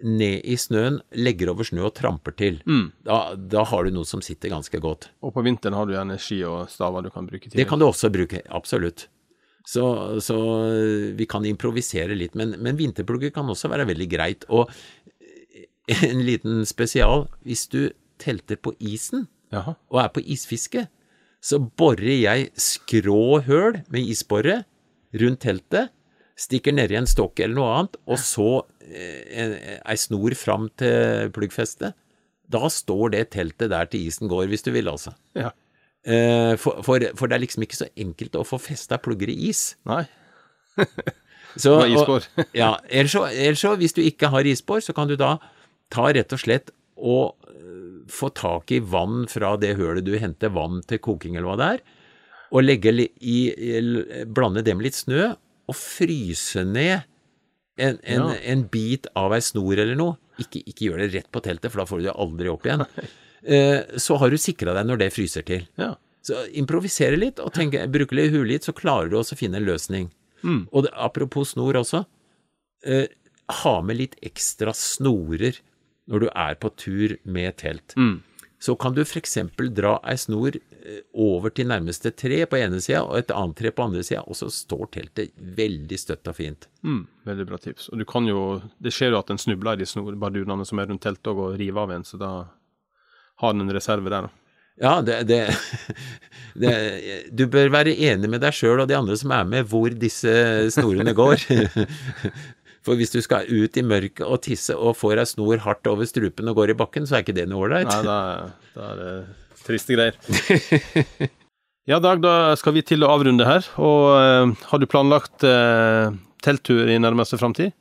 ned 0.00 0.40
i 0.48 0.56
snøen, 0.56 0.96
legger 1.12 1.50
over 1.52 1.68
snø 1.68 1.82
og 1.90 1.92
tramper 1.98 2.32
til. 2.40 2.56
Da, 3.04 3.34
da 3.36 3.66
har 3.68 3.84
du 3.84 3.90
noe 3.98 4.08
som 4.08 4.22
sitter 4.24 4.48
ganske 4.48 4.80
godt. 4.80 5.10
og 5.20 5.34
på 5.36 5.44
vinteren 5.44 5.76
har 5.76 5.84
du 5.84 5.92
gjerne 5.92 6.16
ski 6.16 6.38
og 6.48 6.70
staver 6.72 7.04
du 7.04 7.10
kan 7.12 7.28
bruke 7.28 7.50
til. 7.50 7.58
Det 7.60 7.68
kan 7.68 7.78
du 7.78 7.84
også 7.84 8.08
bruke, 8.08 8.40
absolutt. 8.48 9.10
Så, 9.68 9.84
så 10.24 10.36
vi 11.18 11.26
kan 11.28 11.44
improvisere 11.46 12.16
litt, 12.16 12.36
men, 12.38 12.56
men 12.62 12.78
vinterplugger 12.78 13.32
kan 13.34 13.48
også 13.52 13.68
være 13.70 13.86
veldig 13.90 14.08
greit. 14.10 14.46
Og 14.48 14.70
en 15.90 16.22
liten 16.24 16.64
spesial, 16.68 17.26
hvis 17.46 17.66
du 17.70 17.82
telter 18.20 18.60
på 18.60 18.72
isen 18.78 19.26
Jaha. 19.52 19.76
og 19.90 20.02
er 20.02 20.10
på 20.14 20.22
isfiske, 20.24 20.86
så 21.40 21.58
borer 21.58 22.20
jeg 22.20 22.50
skrå 22.60 23.40
høl 23.46 23.80
med 23.92 24.10
isborre 24.12 24.60
rundt 25.20 25.42
teltet, 25.42 25.90
stikker 26.40 26.74
nedi 26.76 26.96
en 26.96 27.08
stokk 27.08 27.40
eller 27.40 27.56
noe 27.56 27.72
annet, 27.76 27.96
og 28.08 28.20
så 28.20 28.50
eh, 28.84 29.80
ei 29.80 29.96
snor 30.00 30.36
fram 30.38 30.68
til 30.80 31.32
pluggfestet. 31.36 31.96
Da 32.50 32.70
står 32.72 33.14
det 33.14 33.24
teltet 33.34 33.72
der 33.72 33.90
til 33.90 34.06
isen 34.08 34.30
går, 34.30 34.48
hvis 34.50 34.64
du 34.66 34.72
vil, 34.74 34.88
altså. 34.90 35.14
Ja. 35.38 35.52
Eh, 36.06 36.54
For, 36.56 36.80
for, 36.86 37.02
for 37.18 37.28
det 37.28 37.36
er 37.36 37.42
liksom 37.44 37.62
ikke 37.66 37.76
så 37.82 37.88
enkelt 38.00 38.36
å 38.40 38.44
få 38.48 38.58
festa 38.62 38.96
plugger 39.02 39.28
i 39.32 39.36
is. 39.50 39.74
Nei. 39.88 40.04
Så, 41.58 41.72
isbår. 41.90 42.26
og- 42.38 42.44
ja, 42.54 42.76
ellers 42.88 43.10
så, 43.16 43.24
ellers 43.26 43.58
så, 43.64 43.72
hvis 43.76 43.92
du 43.96 44.00
ikke 44.06 44.28
har 44.30 44.46
isbår, 44.46 44.84
så 44.86 44.94
kan 44.94 45.08
du 45.10 45.16
da 45.18 45.32
ta 45.90 46.04
rett 46.14 46.30
og 46.36 46.38
slett 46.38 46.70
og 46.94 47.34
øh, 47.50 48.04
få 48.12 48.28
tak 48.38 48.70
i 48.70 48.78
vann 48.78 49.24
fra 49.28 49.56
det 49.58 49.72
hølet 49.80 50.06
du 50.06 50.12
henter 50.22 50.52
vann 50.54 50.78
til 50.86 51.00
koking 51.02 51.34
eller 51.34 51.48
hva 51.50 51.56
det 51.58 51.68
er, 51.74 51.82
og 52.54 52.62
legge 52.62 52.92
i, 53.18 53.38
i- 53.50 54.24
blande 54.30 54.62
det 54.62 54.76
med 54.78 54.86
litt 54.86 54.98
snø, 55.00 55.32
og 55.70 55.74
fryse 55.78 56.62
ned 56.66 57.00
en, 57.80 57.98
en, 58.04 58.28
Ja. 58.30 58.38
en 58.54 58.62
bit 58.70 59.10
av 59.18 59.34
ei 59.34 59.42
snor 59.42 59.74
eller 59.78 59.98
noe. 59.98 60.16
Ikke, 60.38 60.62
ikke 60.70 60.86
gjør 60.86 61.02
det 61.02 61.10
rett 61.16 61.28
på 61.34 61.42
teltet, 61.44 61.70
for 61.74 61.82
da 61.82 61.88
får 61.90 61.98
du 61.98 62.06
det 62.12 62.14
aldri 62.14 62.50
opp 62.54 62.64
igjen. 62.70 62.86
Eh, 63.44 63.96
Så 63.96 64.16
har 64.18 64.30
du 64.30 64.36
sikra 64.36 64.74
deg 64.76 64.86
når 64.86 64.98
det 65.04 65.12
fryser 65.14 65.44
til. 65.46 65.66
Ja. 65.80 65.94
Så 66.22 66.36
improvisere 66.52 67.16
litt 67.16 67.38
og 67.40 67.52
tenke, 67.56 67.86
bruke 67.90 68.12
litt 68.14 68.32
huet 68.34 68.46
litt, 68.48 68.64
så 68.68 68.74
klarer 68.76 69.08
du 69.10 69.16
også 69.16 69.32
å 69.34 69.40
finne 69.40 69.56
en 69.56 69.64
løsning. 69.66 70.10
Og 70.72 70.84
det, 70.84 70.90
apropos 70.96 71.52
snor 71.54 71.74
også, 71.80 72.04
eh, 72.84 73.06
ha 73.64 73.80
med 73.82 73.96
litt 73.96 74.16
ekstra 74.22 74.72
snorer 74.76 75.58
når 76.08 76.20
du 76.20 76.28
er 76.34 76.54
på 76.60 76.70
tur 76.76 77.16
med 77.24 77.56
telt. 77.56 77.94
Så 78.60 78.74
kan 78.78 78.92
du 78.92 79.00
f.eks. 79.00 79.38
dra 79.72 79.98
ei 80.04 80.16
snor 80.20 80.52
eh, 80.56 81.00
over 81.14 81.48
til 81.50 81.66
nærmeste 81.68 82.12
tre 82.14 82.44
på 82.44 82.58
ene 82.60 82.80
sida 82.80 83.02
og 83.06 83.16
et 83.16 83.30
annet 83.32 83.56
tre 83.56 83.70
på 83.72 83.82
andre 83.86 84.02
sida, 84.04 84.20
og 84.28 84.36
så 84.36 84.50
står 84.52 84.90
teltet 84.92 85.30
veldig 85.56 85.98
støtt 85.98 86.28
og 86.28 86.36
fint. 86.36 86.68
Mm, 86.84 87.06
veldig 87.24 87.46
bra 87.48 87.56
tips. 87.56 87.88
Og 87.88 87.98
du 87.98 88.04
kan 88.04 88.26
jo 88.28 88.60
Det 88.80 88.92
skjer 88.92 89.12
jo 89.14 89.18
at 89.18 89.30
en 89.30 89.38
snubler 89.40 89.72
i 89.78 89.80
de 89.80 89.88
snorbardunene 89.88 90.66
som 90.68 90.78
er 90.78 90.86
rundt 90.92 91.00
teltet 91.00 91.32
og 91.32 91.56
river 91.58 91.80
av 91.86 91.90
en, 91.96 92.04
så 92.04 92.18
da 92.20 92.32
har 93.40 93.56
en 93.56 93.64
en 93.66 93.74
reserve 93.74 94.12
der, 94.12 94.28
da. 94.28 94.36
Ja, 94.80 94.92
det, 95.04 95.18
det, 95.28 95.40
det 96.62 96.76
Du 97.36 97.44
bør 97.52 97.68
være 97.72 97.92
enig 97.92 98.30
med 98.32 98.40
deg 98.40 98.56
sjøl 98.56 98.80
og 98.80 98.88
de 98.88 98.96
andre 98.96 99.18
som 99.20 99.34
er 99.36 99.44
med, 99.48 99.68
hvor 99.68 99.92
disse 99.92 100.32
snorene 100.72 101.12
går. 101.16 101.44
For 102.86 102.96
hvis 102.96 103.12
du 103.12 103.20
skal 103.20 103.44
ut 103.44 103.76
i 103.76 103.84
mørket 103.84 104.24
og 104.24 104.40
tisse 104.46 104.72
og 104.72 104.96
får 104.96 105.20
ei 105.20 105.26
snor 105.28 105.60
hardt 105.66 105.90
over 105.90 106.08
strupen 106.08 106.48
og 106.48 106.56
går 106.56 106.72
i 106.72 106.78
bakken, 106.80 107.04
så 107.04 107.18
er 107.18 107.26
ikke 107.26 107.36
det 107.36 107.44
noe 107.50 107.66
ålreit. 107.66 107.90
Nei, 107.90 108.00
da, 108.06 108.16
da 108.72 108.86
er 108.94 109.02
det 109.02 109.12
triste 109.66 109.98
greier. 109.98 110.16
Ja, 111.88 111.96
Dag, 111.98 112.20
da 112.22 112.52
skal 112.60 112.76
vi 112.76 112.84
til 112.86 113.02
å 113.02 113.08
avrunde 113.10 113.42
her. 113.48 113.64
Og 113.82 114.02
uh, 114.14 114.52
har 114.70 114.78
du 114.78 114.86
planlagt 114.86 115.42
uh, 115.42 116.12
telttur 116.44 116.86
i 116.86 116.98
nærmeste 117.02 117.38
framtid? 117.40 117.72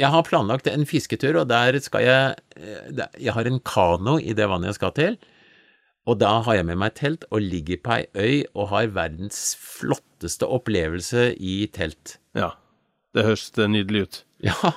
Jeg 0.00 0.10
har 0.14 0.24
planlagt 0.26 0.66
en 0.70 0.86
fisketur, 0.88 1.36
og 1.42 1.50
der 1.50 1.76
skal 1.84 2.04
jeg 2.06 2.36
eh, 2.56 3.04
Jeg 3.20 3.34
har 3.36 3.46
en 3.46 3.60
kano 3.60 4.18
i 4.18 4.32
det 4.36 4.48
vannet 4.48 4.72
jeg 4.72 4.78
skal 4.80 4.94
til. 4.96 5.18
Og 6.08 6.18
da 6.18 6.40
har 6.42 6.56
jeg 6.58 6.66
med 6.66 6.80
meg 6.80 6.96
telt 6.98 7.24
og 7.30 7.44
ligger 7.44 7.78
på 7.84 7.92
ei 7.94 8.06
øy 8.18 8.38
og 8.56 8.72
har 8.72 8.88
verdens 8.96 9.52
flotteste 9.60 10.48
opplevelse 10.50 11.28
i 11.38 11.68
telt. 11.70 12.16
Ja. 12.34 12.54
Det 13.14 13.26
høres 13.28 13.52
nydelig 13.56 14.06
ut. 14.08 14.24
Ja, 14.42 14.72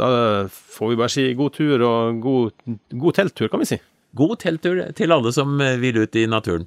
Da 0.00 0.08
får 0.48 0.90
vi 0.90 0.96
bare 0.96 1.12
si 1.12 1.24
god 1.36 1.52
tur 1.56 1.82
og 1.84 2.20
god, 2.24 2.76
god 2.92 3.16
telttur, 3.18 3.48
kan 3.52 3.60
vi 3.60 3.68
si. 3.68 3.80
god 4.16 4.36
telttur 4.40 4.80
til 4.96 5.12
alle 5.12 5.32
som 5.32 5.60
eh, 5.60 5.76
vil 5.80 6.02
ut 6.02 6.16
i 6.16 6.26
naturen. 6.26 6.66